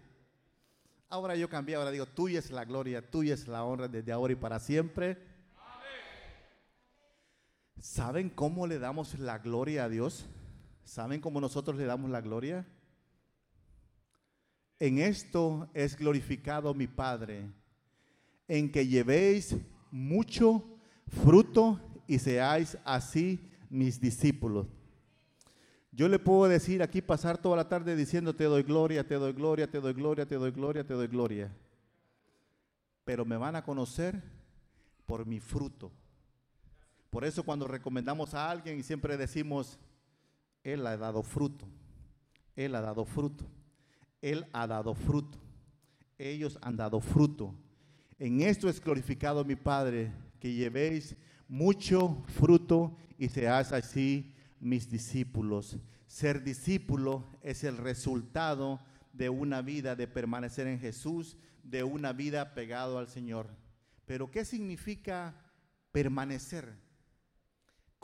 Ahora 1.10 1.36
yo 1.36 1.48
cambié, 1.48 1.76
ahora 1.76 1.92
digo, 1.92 2.08
tuya 2.08 2.40
es 2.40 2.50
la 2.50 2.66
gloria, 2.66 3.08
tuya 3.08 3.36
es 3.36 3.48
la 3.48 3.64
honra 3.64 3.88
desde 3.88 4.12
ahora 4.12 4.34
y 4.34 4.36
para 4.36 4.60
siempre. 4.60 5.35
¿Saben 7.86 8.32
cómo 8.32 8.66
le 8.66 8.80
damos 8.80 9.20
la 9.20 9.38
gloria 9.38 9.84
a 9.84 9.90
Dios? 9.90 10.26
¿Saben 10.86 11.22
cómo 11.22 11.40
nosotros 11.40 11.78
le 11.78 11.86
damos 11.86 12.10
la 12.10 12.20
gloria? 12.20 12.66
En 14.80 14.98
esto 14.98 15.70
es 15.76 15.96
glorificado 15.96 16.74
mi 16.74 16.88
Padre, 16.88 17.48
en 18.48 18.72
que 18.72 18.88
llevéis 18.88 19.56
mucho 19.92 20.66
fruto 21.24 21.80
y 22.08 22.18
seáis 22.18 22.76
así 22.86 23.52
mis 23.70 24.02
discípulos. 24.02 24.66
Yo 25.92 26.10
le 26.10 26.18
puedo 26.18 26.50
decir 26.50 26.82
aquí 26.82 27.04
pasar 27.04 27.38
toda 27.38 27.56
la 27.56 27.70
tarde 27.70 27.96
diciendo 27.96 28.36
te 28.36 28.46
doy 28.46 28.64
gloria, 28.64 29.08
te 29.08 29.14
doy 29.14 29.32
gloria, 29.32 29.70
te 29.70 29.80
doy 29.80 29.94
gloria, 29.94 30.26
te 30.26 30.36
doy 30.36 30.50
gloria, 30.50 30.84
te 30.84 30.96
doy 30.96 31.08
gloria. 31.08 31.56
Pero 33.04 33.26
me 33.26 33.38
van 33.38 33.56
a 33.56 33.64
conocer 33.64 34.24
por 35.06 35.28
mi 35.28 35.40
fruto. 35.40 35.92
Por 37.10 37.24
eso 37.24 37.44
cuando 37.44 37.68
recomendamos 37.68 38.34
a 38.34 38.50
alguien 38.50 38.80
y 38.80 38.84
siempre 38.84 39.18
decimos, 39.18 39.80
Él 40.64 40.86
ha 40.86 40.98
dado 40.98 41.24
fruto, 41.24 41.66
Él 42.56 42.76
ha 42.76 42.82
dado 42.82 43.06
fruto, 43.06 43.46
Él 44.22 44.46
ha 44.54 44.68
dado 44.68 44.94
fruto, 44.94 45.38
ellos 46.18 46.58
han 46.62 46.76
dado 46.76 47.00
fruto. 47.00 47.54
En 48.20 48.42
esto 48.42 48.70
es 48.70 48.82
glorificado 48.82 49.44
mi 49.44 49.56
Padre, 49.56 50.12
que 50.40 50.54
llevéis 50.54 51.16
mucho 51.48 52.24
fruto 52.28 52.98
y 53.18 53.30
seáis 53.30 53.72
así 53.72 54.34
mis 54.60 54.90
discípulos. 54.90 55.78
Ser 56.08 56.44
discípulo 56.44 57.26
es 57.42 57.64
el 57.64 57.78
resultado 57.78 58.80
de 59.14 59.30
una 59.30 59.62
vida 59.62 59.96
de 59.96 60.08
permanecer 60.08 60.68
en 60.68 60.80
Jesús, 60.80 61.38
de 61.64 61.84
una 61.84 62.14
vida 62.14 62.54
pegado 62.54 62.98
al 62.98 63.08
Señor. 63.08 63.48
Pero 64.06 64.30
¿qué 64.30 64.46
significa 64.46 65.36
permanecer? 65.92 66.85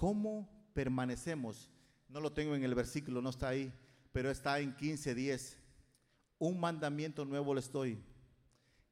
¿Cómo 0.01 0.49
permanecemos? 0.73 1.69
No 2.09 2.21
lo 2.21 2.33
tengo 2.33 2.55
en 2.55 2.63
el 2.63 2.73
versículo, 2.73 3.21
no 3.21 3.29
está 3.29 3.49
ahí, 3.49 3.71
pero 4.11 4.31
está 4.31 4.59
en 4.59 4.75
15:10. 4.75 5.59
Un 6.39 6.59
mandamiento 6.59 7.23
nuevo 7.23 7.53
les 7.53 7.71
doy, 7.71 8.03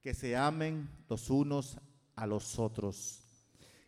que 0.01 0.13
se 0.13 0.37
amen 0.37 0.87
los 1.09 1.31
unos 1.31 1.79
a 2.15 2.27
los 2.27 2.59
otros. 2.59 3.23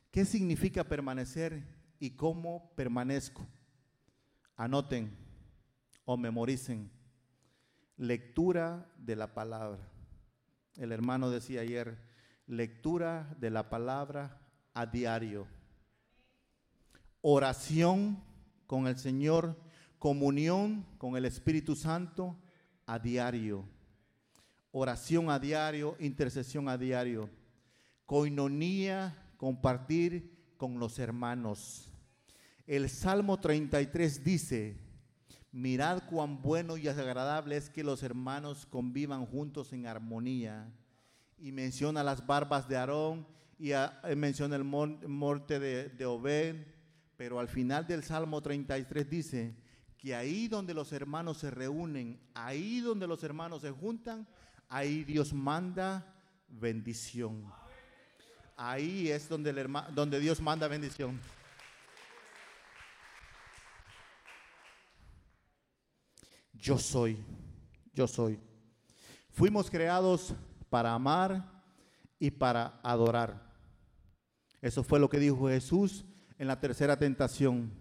¿Qué 0.10 0.26
significa 0.26 0.84
permanecer 0.84 1.64
y 2.00 2.10
cómo 2.16 2.74
permanezco? 2.76 3.48
Anoten, 4.56 5.16
o 6.06 6.18
memoricen. 6.18 6.90
Lectura 7.98 8.92
de 8.98 9.16
la 9.16 9.36
palabra. 9.36 9.88
El 10.76 10.92
hermano 10.92 11.30
decía 11.30 11.62
ayer, 11.62 12.00
lectura 12.48 13.38
de 13.40 13.52
la 13.52 13.70
palabra 13.70 14.42
a 14.74 14.88
diario. 14.88 15.61
Oración 17.22 18.20
con 18.66 18.88
el 18.88 18.98
Señor, 18.98 19.56
comunión 20.00 20.86
con 20.98 21.16
el 21.16 21.26
Espíritu 21.26 21.76
Santo 21.76 22.36
a 22.88 22.98
diario. 22.98 23.64
Oración 24.72 25.30
a 25.30 25.38
diario, 25.38 25.96
intercesión 26.00 26.68
a 26.68 26.78
diario. 26.78 27.30
Coinonía, 28.08 29.34
compartir 29.38 30.56
con 30.58 30.80
los 30.80 30.98
hermanos. 30.98 31.92
El 32.66 32.90
Salmo 32.90 33.40
33 33.40 34.24
dice, 34.24 34.78
mirad 35.52 36.02
cuán 36.10 36.42
bueno 36.42 36.76
y 36.78 36.88
agradable 36.88 37.58
es 37.58 37.70
que 37.70 37.84
los 37.84 38.02
hermanos 38.02 38.66
convivan 38.66 39.28
juntos 39.28 39.74
en 39.74 39.86
armonía. 39.86 40.74
Y 41.38 41.52
menciona 41.52 42.04
las 42.04 42.26
barbas 42.26 42.68
de 42.68 42.78
Aarón 42.78 43.28
y 43.60 43.74
eh, 43.74 43.90
menciona 44.16 44.56
el 44.56 44.64
monte 44.64 45.60
de, 45.60 45.90
de 45.90 46.06
Obed, 46.06 46.56
pero 47.22 47.40
al 47.40 47.48
final 47.48 47.86
del 47.86 48.04
Salmo 48.04 48.42
33 48.42 49.08
dice 49.08 49.56
que 49.96 50.16
ahí 50.16 50.48
donde 50.48 50.74
los 50.74 50.92
hermanos 50.92 51.38
se 51.38 51.52
reúnen, 51.52 52.20
ahí 52.34 52.80
donde 52.80 53.06
los 53.06 53.24
hermanos 53.24 53.62
se 53.62 53.70
juntan, 53.70 54.28
ahí 54.68 55.04
Dios 55.04 55.32
manda 55.32 56.16
bendición. 56.48 57.46
Ahí 58.58 59.12
es 59.12 59.30
donde, 59.30 59.52
el 59.52 59.72
donde 59.94 60.20
Dios 60.20 60.42
manda 60.42 60.68
bendición. 60.68 61.22
Yo 66.54 66.80
soy, 66.80 67.24
yo 67.94 68.08
soy. 68.08 68.40
Fuimos 69.30 69.70
creados 69.70 70.34
para 70.72 70.92
amar 70.92 71.62
y 72.18 72.32
para 72.32 72.80
adorar. 72.82 73.54
Eso 74.60 74.84
fue 74.84 75.00
lo 75.00 75.08
que 75.08 75.20
dijo 75.20 75.48
Jesús 75.48 76.04
en 76.42 76.48
la 76.48 76.60
tercera 76.60 76.98
tentación. 76.98 77.72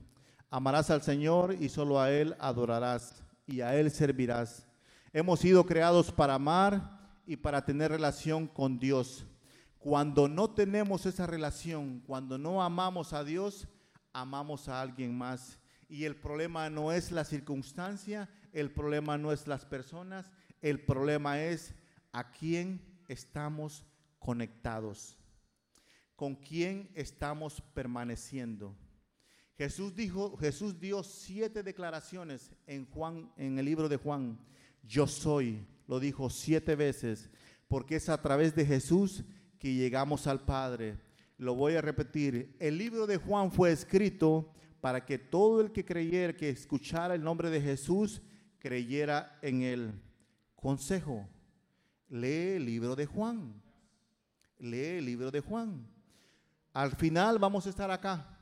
Amarás 0.51 0.90
al 0.90 1.01
Señor 1.01 1.57
y 1.59 1.70
solo 1.70 1.99
a 1.99 2.11
Él 2.11 2.37
adorarás 2.38 3.25
y 3.46 3.62
a 3.62 3.75
Él 3.75 3.90
servirás. 3.90 4.66
Hemos 5.14 5.40
sido 5.40 5.64
creados 5.64 6.12
para 6.12 6.35
amar 6.35 7.01
y 7.25 7.37
para 7.37 7.64
tener 7.64 7.90
relación 7.90 8.46
con 8.46 8.79
Dios. 8.79 9.25
Cuando 9.79 10.29
no 10.29 10.51
tenemos 10.51 11.07
esa 11.07 11.27
relación, 11.27 12.01
cuando 12.01 12.37
no 12.37 12.62
amamos 12.62 13.14
a 13.14 13.25
Dios, 13.25 13.66
amamos 14.12 14.68
a 14.68 14.83
alguien 14.83 15.16
más. 15.16 15.59
Y 15.88 16.05
el 16.05 16.16
problema 16.16 16.68
no 16.68 16.92
es 16.92 17.12
la 17.12 17.25
circunstancia, 17.25 18.29
el 18.53 18.70
problema 18.70 19.16
no 19.16 19.33
es 19.33 19.46
las 19.46 19.64
personas, 19.64 20.31
el 20.61 20.85
problema 20.85 21.40
es 21.40 21.75
a 22.12 22.31
quién 22.31 22.83
estamos 23.09 23.87
conectados 24.18 25.16
con 26.20 26.35
quién 26.35 26.90
estamos 26.92 27.62
permaneciendo. 27.72 28.76
Jesús 29.56 29.94
dijo, 29.94 30.37
Jesús 30.37 30.78
dio 30.78 31.02
siete 31.02 31.62
declaraciones 31.62 32.50
en 32.66 32.85
Juan, 32.85 33.33
en 33.38 33.59
el 33.59 33.64
libro 33.64 33.88
de 33.88 33.96
Juan. 33.96 34.38
Yo 34.83 35.06
soy, 35.06 35.66
lo 35.88 35.98
dijo 35.98 36.28
siete 36.28 36.76
veces, 36.76 37.30
porque 37.68 37.96
es 37.96 38.11
a 38.11 38.20
través 38.20 38.54
de 38.54 38.66
Jesús 38.66 39.24
que 39.59 39.72
llegamos 39.72 40.26
al 40.26 40.44
Padre. 40.44 40.98
Lo 41.38 41.54
voy 41.54 41.76
a 41.76 41.80
repetir. 41.80 42.54
El 42.59 42.76
libro 42.76 43.06
de 43.06 43.16
Juan 43.16 43.50
fue 43.50 43.72
escrito 43.72 44.52
para 44.83 45.06
que 45.06 45.16
todo 45.16 45.62
el 45.62 45.72
que 45.72 45.87
creyera, 45.87 46.37
que 46.37 46.50
escuchara 46.50 47.14
el 47.14 47.24
nombre 47.24 47.48
de 47.48 47.62
Jesús, 47.62 48.20
creyera 48.59 49.38
en 49.40 49.62
él. 49.62 49.92
Consejo, 50.54 51.26
lee 52.11 52.56
el 52.56 52.66
libro 52.66 52.94
de 52.94 53.06
Juan. 53.06 53.54
Lee 54.59 54.98
el 54.98 55.06
libro 55.06 55.30
de 55.30 55.40
Juan. 55.40 55.88
Al 56.72 56.92
final 56.92 57.38
vamos 57.38 57.66
a 57.66 57.70
estar 57.70 57.90
acá. 57.90 58.38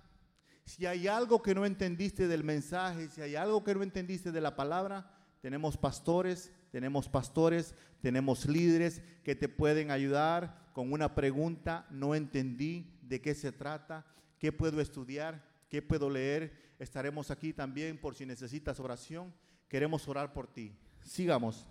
Si 0.64 0.84
hay 0.84 1.08
algo 1.08 1.40
que 1.40 1.54
no 1.54 1.64
entendiste 1.64 2.28
del 2.28 2.44
mensaje, 2.44 3.08
si 3.08 3.22
hay 3.22 3.36
algo 3.36 3.64
que 3.64 3.74
no 3.74 3.82
entendiste 3.82 4.32
de 4.32 4.40
la 4.40 4.54
palabra, 4.54 5.10
tenemos 5.40 5.78
pastores, 5.78 6.52
tenemos 6.70 7.08
pastores, 7.08 7.74
tenemos 8.02 8.46
líderes 8.46 9.00
que 9.24 9.34
te 9.34 9.48
pueden 9.48 9.90
ayudar 9.90 10.70
con 10.74 10.92
una 10.92 11.14
pregunta, 11.14 11.86
no 11.90 12.14
entendí 12.14 12.98
de 13.02 13.20
qué 13.20 13.34
se 13.34 13.50
trata, 13.50 14.04
qué 14.38 14.52
puedo 14.52 14.80
estudiar, 14.80 15.42
qué 15.70 15.80
puedo 15.80 16.10
leer. 16.10 16.74
Estaremos 16.78 17.30
aquí 17.30 17.52
también 17.52 17.98
por 17.98 18.14
si 18.14 18.26
necesitas 18.26 18.78
oración. 18.78 19.32
Queremos 19.68 20.06
orar 20.06 20.32
por 20.32 20.46
ti. 20.46 20.76
Sigamos. 21.02 21.66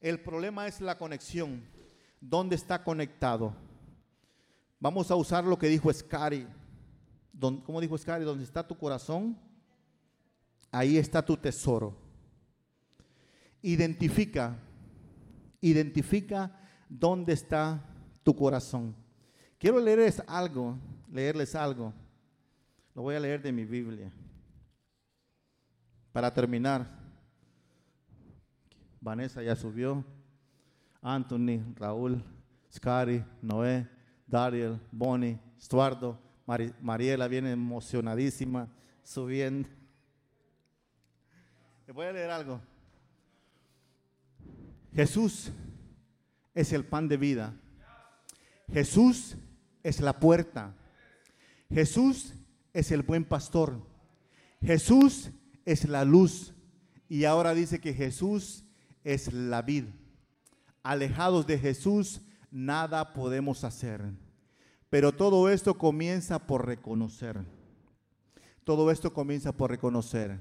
El 0.00 0.20
problema 0.20 0.66
es 0.66 0.80
la 0.80 0.98
conexión. 0.98 1.62
¿Dónde 2.20 2.56
está 2.56 2.82
conectado? 2.82 3.54
Vamos 4.84 5.10
a 5.10 5.16
usar 5.16 5.44
lo 5.44 5.58
que 5.58 5.66
dijo 5.66 5.90
Scary. 5.90 6.46
¿Cómo 7.40 7.80
dijo 7.80 7.96
Scary? 7.96 8.22
Donde 8.22 8.44
está 8.44 8.68
tu 8.68 8.76
corazón, 8.76 9.34
ahí 10.70 10.98
está 10.98 11.24
tu 11.24 11.38
tesoro. 11.38 11.96
Identifica, 13.62 14.58
identifica 15.62 16.54
dónde 16.86 17.32
está 17.32 17.82
tu 18.22 18.36
corazón. 18.36 18.94
Quiero 19.56 19.80
leerles 19.80 20.22
algo, 20.26 20.76
leerles 21.10 21.54
algo. 21.54 21.94
Lo 22.94 23.00
voy 23.00 23.14
a 23.14 23.20
leer 23.20 23.40
de 23.40 23.52
mi 23.52 23.64
Biblia. 23.64 24.12
Para 26.12 26.30
terminar, 26.30 26.86
Vanessa 29.00 29.42
ya 29.42 29.56
subió, 29.56 30.04
Anthony, 31.00 31.72
Raúl, 31.74 32.22
Scary, 32.70 33.24
Noé, 33.40 33.93
Dariel, 34.26 34.80
Bonnie, 34.90 35.38
Estuardo, 35.58 36.18
Mariela 36.80 37.28
viene 37.28 37.52
emocionadísima, 37.52 38.68
subiendo. 39.02 39.68
Le 41.86 41.92
voy 41.92 42.06
a 42.06 42.12
leer 42.12 42.30
algo. 42.30 42.60
Jesús 44.94 45.50
es 46.54 46.72
el 46.72 46.84
pan 46.84 47.08
de 47.08 47.16
vida. 47.16 47.54
Jesús 48.72 49.36
es 49.82 50.00
la 50.00 50.18
puerta. 50.18 50.74
Jesús 51.70 52.34
es 52.72 52.90
el 52.92 53.02
buen 53.02 53.24
pastor. 53.24 53.86
Jesús 54.62 55.30
es 55.64 55.88
la 55.88 56.04
luz. 56.04 56.54
Y 57.08 57.24
ahora 57.24 57.54
dice 57.54 57.80
que 57.80 57.92
Jesús 57.92 58.64
es 59.02 59.32
la 59.32 59.62
vid. 59.62 59.84
Alejados 60.82 61.46
de 61.46 61.58
Jesús, 61.58 62.22
nada 62.54 63.12
podemos 63.12 63.64
hacer. 63.64 64.00
Pero 64.88 65.10
todo 65.12 65.50
esto 65.50 65.76
comienza 65.76 66.38
por 66.38 66.64
reconocer. 66.64 67.40
Todo 68.62 68.90
esto 68.92 69.12
comienza 69.12 69.52
por 69.52 69.70
reconocer. 69.70 70.40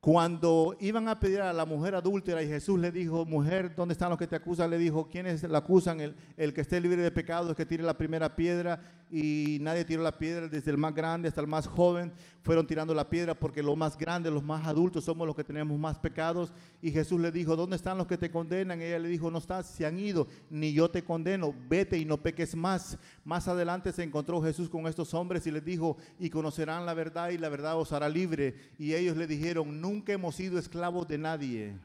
Cuando 0.00 0.76
iban 0.80 1.08
a 1.08 1.18
pedir 1.18 1.40
a 1.40 1.52
la 1.52 1.64
mujer 1.64 1.94
adúltera 1.94 2.42
y 2.42 2.48
Jesús 2.48 2.78
le 2.78 2.90
dijo, 2.90 3.24
mujer, 3.24 3.74
¿dónde 3.74 3.92
están 3.92 4.10
los 4.10 4.18
que 4.18 4.26
te 4.26 4.36
acusan? 4.36 4.70
Le 4.70 4.78
dijo, 4.78 5.08
¿quiénes 5.08 5.42
la 5.44 5.58
acusan? 5.58 6.00
El, 6.00 6.16
el 6.36 6.52
que 6.52 6.60
esté 6.60 6.80
libre 6.80 7.02
de 7.02 7.10
pecado 7.10 7.50
es 7.50 7.56
que 7.56 7.66
tire 7.66 7.84
la 7.84 7.96
primera 7.96 8.34
piedra 8.34 8.97
y 9.10 9.58
nadie 9.60 9.84
tiró 9.84 10.02
la 10.02 10.18
piedra, 10.18 10.48
desde 10.48 10.70
el 10.70 10.76
más 10.76 10.94
grande 10.94 11.28
hasta 11.28 11.40
el 11.40 11.46
más 11.46 11.66
joven 11.66 12.12
fueron 12.42 12.66
tirando 12.66 12.94
la 12.94 13.08
piedra 13.10 13.34
porque 13.34 13.62
los 13.62 13.76
más 13.76 13.96
grandes, 13.98 14.32
los 14.32 14.42
más 14.42 14.66
adultos 14.66 15.04
somos 15.04 15.26
los 15.26 15.36
que 15.36 15.44
tenemos 15.44 15.78
más 15.78 15.98
pecados. 15.98 16.52
Y 16.80 16.90
Jesús 16.90 17.20
le 17.20 17.30
dijo, 17.30 17.56
¿dónde 17.56 17.76
están 17.76 17.98
los 17.98 18.06
que 18.06 18.16
te 18.16 18.30
condenan? 18.30 18.80
Y 18.80 18.84
ella 18.84 18.98
le 18.98 19.08
dijo, 19.08 19.30
no 19.30 19.38
estás, 19.38 19.66
se 19.66 19.84
han 19.84 19.98
ido, 19.98 20.28
ni 20.48 20.72
yo 20.72 20.90
te 20.90 21.04
condeno, 21.04 21.54
vete 21.68 21.98
y 21.98 22.04
no 22.04 22.22
peques 22.22 22.54
más. 22.54 22.98
Más 23.24 23.48
adelante 23.48 23.92
se 23.92 24.02
encontró 24.02 24.42
Jesús 24.42 24.68
con 24.68 24.86
estos 24.86 25.12
hombres 25.14 25.46
y 25.46 25.50
les 25.50 25.64
dijo, 25.64 25.98
y 26.18 26.30
conocerán 26.30 26.86
la 26.86 26.94
verdad 26.94 27.30
y 27.30 27.38
la 27.38 27.48
verdad 27.48 27.78
os 27.78 27.92
hará 27.92 28.08
libre. 28.08 28.54
Y 28.78 28.94
ellos 28.94 29.16
le 29.16 29.26
dijeron, 29.26 29.80
nunca 29.80 30.12
hemos 30.12 30.34
sido 30.34 30.58
esclavos 30.58 31.06
de 31.06 31.18
nadie. 31.18 31.76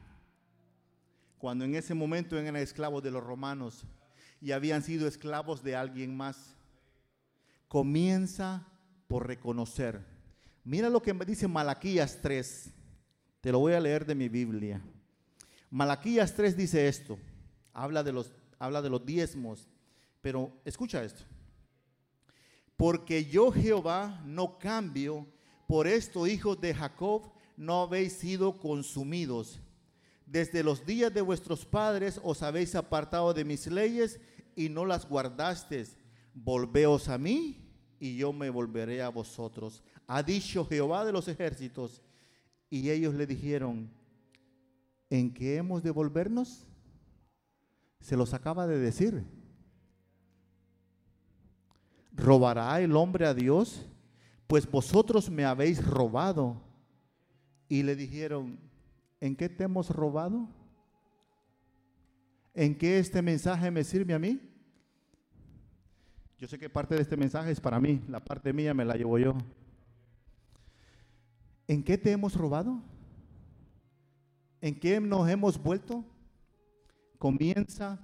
Cuando 1.38 1.66
en 1.66 1.74
ese 1.74 1.92
momento 1.92 2.38
eran 2.38 2.56
esclavos 2.56 3.02
de 3.02 3.10
los 3.10 3.22
romanos 3.22 3.86
y 4.40 4.52
habían 4.52 4.82
sido 4.82 5.06
esclavos 5.06 5.62
de 5.62 5.76
alguien 5.76 6.16
más. 6.16 6.56
Comienza 7.68 8.66
por 9.06 9.26
reconocer. 9.26 10.04
Mira 10.64 10.88
lo 10.88 11.02
que 11.02 11.12
dice 11.26 11.46
Malaquías 11.48 12.18
3. 12.22 12.70
Te 13.40 13.52
lo 13.52 13.58
voy 13.58 13.74
a 13.74 13.80
leer 13.80 14.06
de 14.06 14.14
mi 14.14 14.28
Biblia. 14.28 14.82
Malaquías 15.70 16.34
3 16.34 16.56
dice 16.56 16.88
esto. 16.88 17.18
Habla 17.72 18.02
de 18.02 18.12
los, 18.12 18.32
habla 18.58 18.80
de 18.80 18.90
los 18.90 19.04
diezmos. 19.04 19.68
Pero 20.22 20.52
escucha 20.64 21.04
esto. 21.04 21.24
Porque 22.76 23.26
yo 23.26 23.52
Jehová 23.52 24.22
no 24.24 24.58
cambio. 24.58 25.26
Por 25.66 25.86
esto, 25.86 26.26
hijos 26.26 26.60
de 26.60 26.74
Jacob, 26.74 27.32
no 27.56 27.82
habéis 27.82 28.14
sido 28.14 28.58
consumidos. 28.58 29.60
Desde 30.26 30.62
los 30.62 30.86
días 30.86 31.12
de 31.12 31.20
vuestros 31.20 31.66
padres 31.66 32.20
os 32.22 32.42
habéis 32.42 32.74
apartado 32.74 33.34
de 33.34 33.44
mis 33.44 33.66
leyes 33.66 34.18
y 34.56 34.68
no 34.68 34.84
las 34.84 35.08
guardasteis. 35.08 35.96
Volveos 36.34 37.08
a 37.08 37.16
mí 37.16 37.64
y 37.98 38.16
yo 38.16 38.32
me 38.32 38.50
volveré 38.50 39.00
a 39.00 39.08
vosotros. 39.08 39.82
Ha 40.06 40.22
dicho 40.22 40.66
Jehová 40.66 41.04
de 41.04 41.12
los 41.12 41.28
ejércitos. 41.28 42.02
Y 42.68 42.90
ellos 42.90 43.14
le 43.14 43.26
dijeron, 43.26 43.90
¿en 45.08 45.32
qué 45.32 45.56
hemos 45.56 45.82
de 45.82 45.90
volvernos? 45.90 46.66
Se 48.00 48.16
los 48.16 48.34
acaba 48.34 48.66
de 48.66 48.78
decir. 48.78 49.24
¿Robará 52.12 52.80
el 52.80 52.94
hombre 52.96 53.26
a 53.26 53.32
Dios? 53.32 53.86
Pues 54.46 54.70
vosotros 54.70 55.30
me 55.30 55.44
habéis 55.44 55.84
robado. 55.86 56.60
Y 57.68 57.82
le 57.82 57.96
dijeron, 57.96 58.58
¿en 59.20 59.34
qué 59.36 59.48
te 59.48 59.64
hemos 59.64 59.88
robado? 59.88 60.48
¿En 62.52 62.76
qué 62.76 62.98
este 62.98 63.22
mensaje 63.22 63.70
me 63.70 63.82
sirve 63.82 64.14
a 64.14 64.18
mí? 64.18 64.40
Yo 66.44 66.48
sé 66.48 66.58
que 66.58 66.68
parte 66.68 66.94
de 66.94 67.00
este 67.00 67.16
mensaje 67.16 67.50
es 67.52 67.58
para 67.58 67.80
mí, 67.80 68.02
la 68.06 68.22
parte 68.22 68.52
mía 68.52 68.74
me 68.74 68.84
la 68.84 68.96
llevo 68.96 69.18
yo. 69.18 69.34
¿En 71.66 71.82
qué 71.82 71.96
te 71.96 72.12
hemos 72.12 72.36
robado? 72.36 72.82
¿En 74.60 74.78
qué 74.78 75.00
nos 75.00 75.26
hemos 75.26 75.56
vuelto? 75.56 76.04
Comienza 77.16 77.98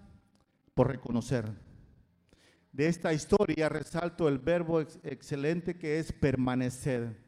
por 0.72 0.88
reconocer. 0.88 1.52
De 2.72 2.86
esta 2.86 3.12
historia 3.12 3.68
resalto 3.68 4.26
el 4.26 4.38
verbo 4.38 4.80
excelente 4.80 5.76
que 5.76 5.98
es 5.98 6.10
permanecer. 6.10 7.22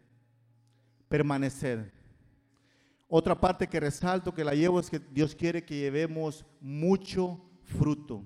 Permanecer. 1.10 1.92
Otra 3.06 3.38
parte 3.38 3.66
que 3.66 3.80
resalto, 3.80 4.32
que 4.32 4.44
la 4.44 4.54
llevo, 4.54 4.80
es 4.80 4.88
que 4.88 4.98
Dios 4.98 5.34
quiere 5.34 5.62
que 5.62 5.76
llevemos 5.76 6.46
mucho 6.58 7.38
fruto. 7.64 8.24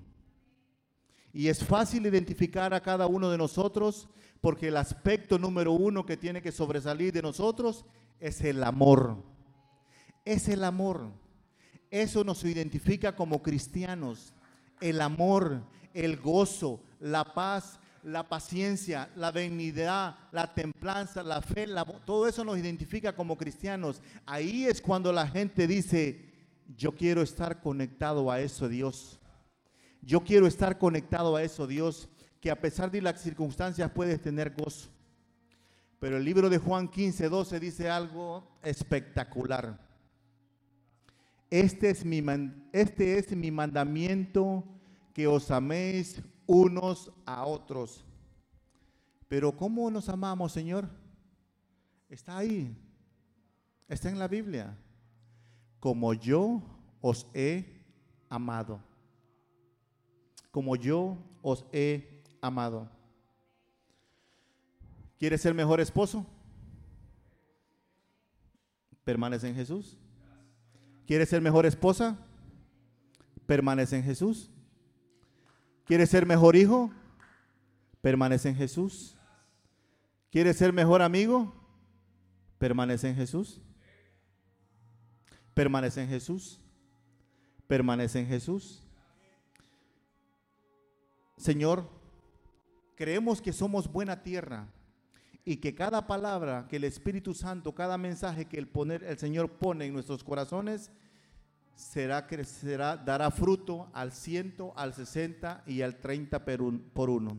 Y 1.33 1.47
es 1.47 1.63
fácil 1.63 2.05
identificar 2.05 2.73
a 2.73 2.81
cada 2.81 3.07
uno 3.07 3.29
de 3.29 3.37
nosotros 3.37 4.07
porque 4.41 4.69
el 4.69 4.77
aspecto 4.77 5.37
número 5.37 5.71
uno 5.73 6.05
que 6.05 6.17
tiene 6.17 6.41
que 6.41 6.51
sobresalir 6.51 7.13
de 7.13 7.21
nosotros 7.21 7.85
es 8.19 8.41
el 8.41 8.63
amor. 8.63 9.23
Es 10.25 10.47
el 10.47 10.63
amor. 10.63 11.11
Eso 11.89 12.23
nos 12.23 12.43
identifica 12.43 13.15
como 13.15 13.41
cristianos. 13.41 14.33
El 14.81 15.01
amor, 15.01 15.63
el 15.93 16.17
gozo, 16.17 16.81
la 16.99 17.33
paz, 17.33 17.79
la 18.03 18.27
paciencia, 18.29 19.09
la 19.15 19.31
benignidad, 19.31 20.15
la 20.31 20.53
templanza, 20.53 21.23
la 21.23 21.41
fe, 21.41 21.67
todo 22.05 22.27
eso 22.27 22.43
nos 22.43 22.57
identifica 22.57 23.13
como 23.13 23.37
cristianos. 23.37 24.01
Ahí 24.25 24.65
es 24.65 24.81
cuando 24.81 25.11
la 25.11 25.27
gente 25.27 25.67
dice, 25.67 26.25
yo 26.77 26.93
quiero 26.93 27.21
estar 27.21 27.59
conectado 27.59 28.31
a 28.31 28.39
eso, 28.39 28.69
Dios. 28.69 29.19
Yo 30.01 30.23
quiero 30.23 30.47
estar 30.47 30.77
conectado 30.77 31.35
a 31.35 31.43
eso, 31.43 31.67
Dios, 31.67 32.09
que 32.39 32.51
a 32.51 32.59
pesar 32.59 32.91
de 32.91 33.01
las 33.01 33.21
circunstancias 33.21 33.91
puedes 33.91 34.21
tener 34.21 34.53
gozo. 34.53 34.89
Pero 35.99 36.17
el 36.17 36.23
libro 36.23 36.49
de 36.49 36.59
Juan 36.59 36.87
15, 36.87 37.27
12 37.29 37.59
dice 37.59 37.89
algo 37.89 38.47
espectacular. 38.63 39.79
Este 41.49 41.89
es 41.89 42.05
mi, 42.05 42.23
este 42.71 43.17
es 43.17 43.35
mi 43.35 43.51
mandamiento, 43.51 44.63
que 45.13 45.27
os 45.27 45.49
améis 45.49 46.21
unos 46.45 47.11
a 47.25 47.45
otros. 47.45 48.05
Pero 49.27 49.55
¿cómo 49.55 49.89
nos 49.89 50.09
amamos, 50.09 50.51
Señor? 50.51 50.89
Está 52.09 52.37
ahí. 52.37 52.75
Está 53.87 54.09
en 54.09 54.19
la 54.19 54.27
Biblia. 54.27 54.77
Como 55.79 56.13
yo 56.13 56.61
os 57.01 57.27
he 57.33 57.81
amado. 58.29 58.86
Como 60.57 60.75
yo 60.75 61.19
os 61.43 61.67
he 61.71 62.23
amado. 62.41 62.89
¿Quieres 65.19 65.39
ser 65.39 65.53
mejor 65.53 65.79
esposo? 65.79 66.25
Permanece 69.03 69.49
en 69.49 69.53
Jesús. 69.53 69.99
¿Quieres 71.05 71.29
ser 71.29 71.43
mejor 71.43 71.67
esposa? 71.67 72.17
Permanece 73.45 73.97
en 73.97 74.03
Jesús. 74.03 74.49
¿Quieres 75.85 76.09
ser 76.09 76.25
mejor 76.25 76.55
hijo? 76.55 76.89
Permanece 78.01 78.49
en 78.49 78.55
Jesús. 78.55 79.15
¿Quieres 80.31 80.57
ser 80.57 80.73
mejor 80.73 81.03
amigo? 81.03 81.53
Permanece 82.57 83.09
en 83.09 83.15
Jesús. 83.15 83.61
Permanece 85.53 86.01
en 86.01 86.09
Jesús. 86.09 86.59
Permanece 87.67 88.21
en 88.21 88.25
Jesús. 88.25 88.86
Señor, 91.37 91.87
creemos 92.95 93.41
que 93.41 93.53
somos 93.53 93.91
buena 93.91 94.23
tierra 94.23 94.67
y 95.45 95.57
que 95.57 95.75
cada 95.75 96.07
palabra 96.07 96.67
que 96.67 96.75
el 96.75 96.83
Espíritu 96.83 97.33
Santo, 97.33 97.73
cada 97.73 97.97
mensaje 97.97 98.45
que 98.45 98.57
el, 98.57 99.17
Señor 99.17 99.51
pone 99.51 99.85
en 99.85 99.93
nuestros 99.93 100.23
corazones, 100.23 100.91
será, 101.75 102.27
crecerá, 102.27 102.97
dará 102.97 103.31
fruto 103.31 103.89
al 103.93 104.11
ciento, 104.11 104.73
al 104.75 104.93
sesenta 104.93 105.63
y 105.65 105.83
al 105.83 105.97
treinta 105.97 106.43
por 106.43 107.09
uno. 107.09 107.37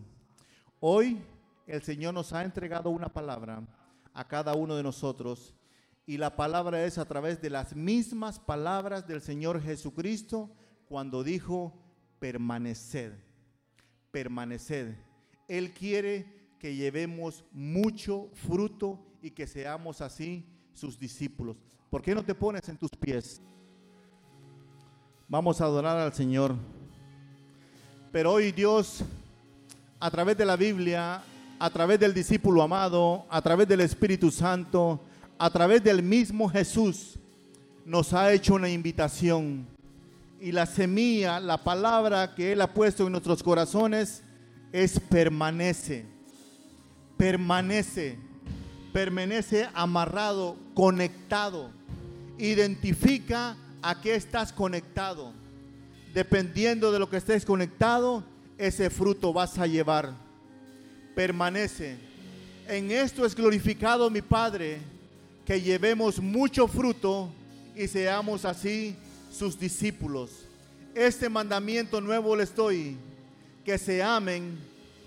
Hoy 0.81 1.21
el 1.67 1.83
Señor 1.83 2.15
nos 2.15 2.33
ha 2.33 2.45
entregado 2.45 2.89
una 2.89 3.13
palabra 3.13 3.67
a 4.15 4.27
cada 4.27 4.55
uno 4.55 4.77
de 4.77 4.83
nosotros 4.83 5.55
y 6.07 6.17
la 6.17 6.35
palabra 6.35 6.83
es 6.85 6.97
a 6.97 7.05
través 7.05 7.43
de 7.43 7.51
las 7.51 7.77
mismas 7.77 8.39
palabras 8.39 9.07
del 9.07 9.21
Señor 9.21 9.61
Jesucristo 9.61 10.51
cuando 10.89 11.23
dijo 11.23 11.75
permaneced, 12.19 13.13
permaneced. 14.11 14.95
Él 15.49 15.73
quiere 15.73 16.27
que 16.59 16.75
llevemos 16.75 17.45
mucho 17.53 18.29
fruto 18.35 18.99
y 19.23 19.31
que 19.31 19.47
seamos 19.47 20.01
así 20.01 20.45
sus 20.73 20.99
discípulos. 20.99 21.57
¿Por 21.91 22.03
qué 22.03 22.15
no 22.15 22.25
te 22.25 22.35
pones 22.35 22.69
en 22.69 22.77
tus 22.77 22.91
pies? 22.91 23.41
Vamos 25.29 25.61
a 25.61 25.65
adorar 25.65 25.97
al 25.99 26.13
Señor. 26.13 26.55
Pero 28.13 28.33
hoy 28.33 28.53
Dios, 28.53 29.05
a 30.01 30.11
través 30.11 30.37
de 30.37 30.45
la 30.45 30.57
Biblia, 30.57 31.23
a 31.59 31.71
través 31.71 32.01
del 32.01 32.15
discípulo 32.15 32.63
amado, 32.63 33.27
a 33.29 33.43
través 33.43 33.69
del 33.69 33.81
Espíritu 33.81 34.31
Santo, 34.31 35.01
a 35.39 35.51
través 35.51 35.83
del 35.83 36.03
mismo 36.03 36.49
Jesús, 36.49 37.19
nos 37.85 38.13
ha 38.13 38.33
hecho 38.33 38.55
una 38.55 38.69
invitación. 38.69 39.67
Y 40.41 40.53
la 40.53 40.67
semilla, 40.67 41.41
la 41.41 41.65
palabra 41.65 42.35
que 42.35 42.53
Él 42.53 42.61
ha 42.61 42.73
puesto 42.73 43.05
en 43.07 43.13
nuestros 43.13 43.43
corazones 43.43 44.23
es 44.73 45.01
permanece. 45.01 46.07
Permanece. 47.17 48.19
Permanece 48.93 49.69
amarrado, 49.75 50.57
conectado. 50.75 51.71
Identifica 52.39 53.57
a 53.83 54.01
qué 54.01 54.15
estás 54.15 54.53
conectado. 54.53 55.33
Dependiendo 56.15 56.93
de 56.93 57.01
lo 57.01 57.11
que 57.11 57.17
estés 57.17 57.45
conectado, 57.45 58.23
ese 58.59 58.91
fruto 58.91 59.33
vas 59.33 59.59
a 59.59 59.67
llevar. 59.67 60.15
Permanece. 61.17 61.97
En 62.69 62.93
esto 62.93 63.27
es 63.27 63.35
glorificado 63.35 64.09
mi 64.09 64.23
Padre, 64.23 64.79
que 65.45 65.61
llevemos 65.61 66.21
mucho 66.21 66.69
fruto 66.69 67.31
y 67.75 67.89
seamos 67.89 68.45
así 68.45 68.97
sus 69.39 69.59
discípulos. 69.59 70.31
Este 70.95 71.29
mandamiento 71.29 72.01
nuevo 72.01 72.35
les 72.35 72.55
doy, 72.55 72.97
que 73.65 73.79
se 73.79 74.03
amen 74.03 74.59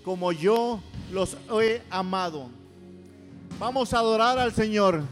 como 0.04 0.32
yo 0.32 0.80
los 1.12 1.36
he 1.60 1.82
amado. 1.90 2.48
Vamos 3.58 3.92
a 3.92 3.98
adorar 3.98 4.38
al 4.38 4.52
Señor, 4.54 5.02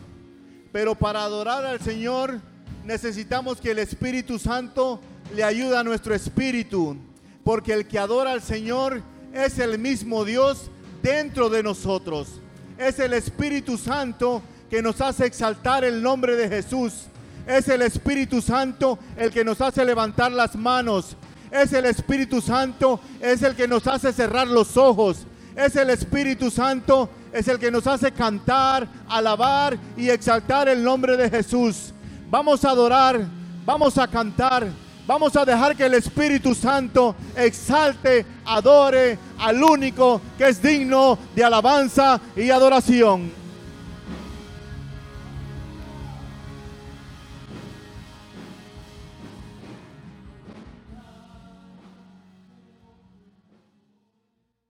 pero 0.73 0.95
para 0.95 1.23
adorar 1.23 1.67
al 1.67 1.81
Señor 1.81 2.41
necesitamos 2.85 3.61
que 3.61 3.73
el 3.73 3.79
Espíritu 3.79 4.39
Santo 4.39 5.01
le 5.35 5.45
ayude 5.45 5.77
a 5.77 5.85
nuestro 5.85 6.15
espíritu, 6.15 6.97
porque 7.45 7.75
el 7.75 7.87
que 7.87 7.99
adora 7.99 8.33
al 8.33 8.43
Señor 8.43 9.03
es 9.35 9.59
el 9.59 9.79
mismo 9.79 10.25
Dios 10.25 10.71
dentro 11.03 11.51
de 11.51 11.63
nosotros. 11.63 12.41
Es 12.79 12.99
el 12.99 13.13
Espíritu 13.13 13.77
Santo 13.77 14.43
que 14.71 14.81
nos 14.81 15.01
hace 15.01 15.27
exaltar 15.27 15.85
el 15.85 16.03
nombre 16.03 16.37
de 16.37 16.49
Jesús. 16.49 17.05
Es 17.51 17.67
el 17.67 17.83
Espíritu 17.83 18.41
Santo 18.41 18.97
el 19.17 19.33
que 19.33 19.45
nos 19.45 19.61
hace 19.61 19.85
levantar 19.85 20.31
las 20.31 20.55
manos. 20.55 21.17
Es 21.51 21.73
el 21.73 21.85
Espíritu 21.85 22.41
Santo, 22.41 23.01
es 23.21 23.43
el 23.43 23.57
que 23.57 23.67
nos 23.67 23.89
hace 23.89 24.13
cerrar 24.13 24.47
los 24.47 24.77
ojos. 24.77 25.27
Es 25.57 25.75
el 25.75 25.91
Espíritu 25.91 26.49
Santo, 26.49 27.11
es 27.33 27.49
el 27.49 27.59
que 27.59 27.73
nos 27.73 27.89
hace 27.89 28.13
cantar, 28.13 28.87
alabar 29.09 29.77
y 29.97 30.11
exaltar 30.11 30.69
el 30.69 30.85
nombre 30.85 31.17
de 31.17 31.29
Jesús. 31.29 31.93
Vamos 32.31 32.65
a 32.65 32.71
adorar, 32.71 33.21
vamos 33.67 33.99
a 33.99 34.07
cantar, 34.07 34.69
vamos 35.05 35.35
a 35.35 35.45
dejar 35.45 35.75
que 35.75 35.87
el 35.87 35.95
Espíritu 35.95 36.55
Santo 36.55 37.17
exalte, 37.35 38.25
adore 38.45 39.19
al 39.41 39.61
único 39.61 40.21
que 40.39 40.51
es 40.51 40.63
digno 40.63 41.19
de 41.35 41.43
alabanza 41.43 42.21
y 42.37 42.49
adoración. 42.51 43.40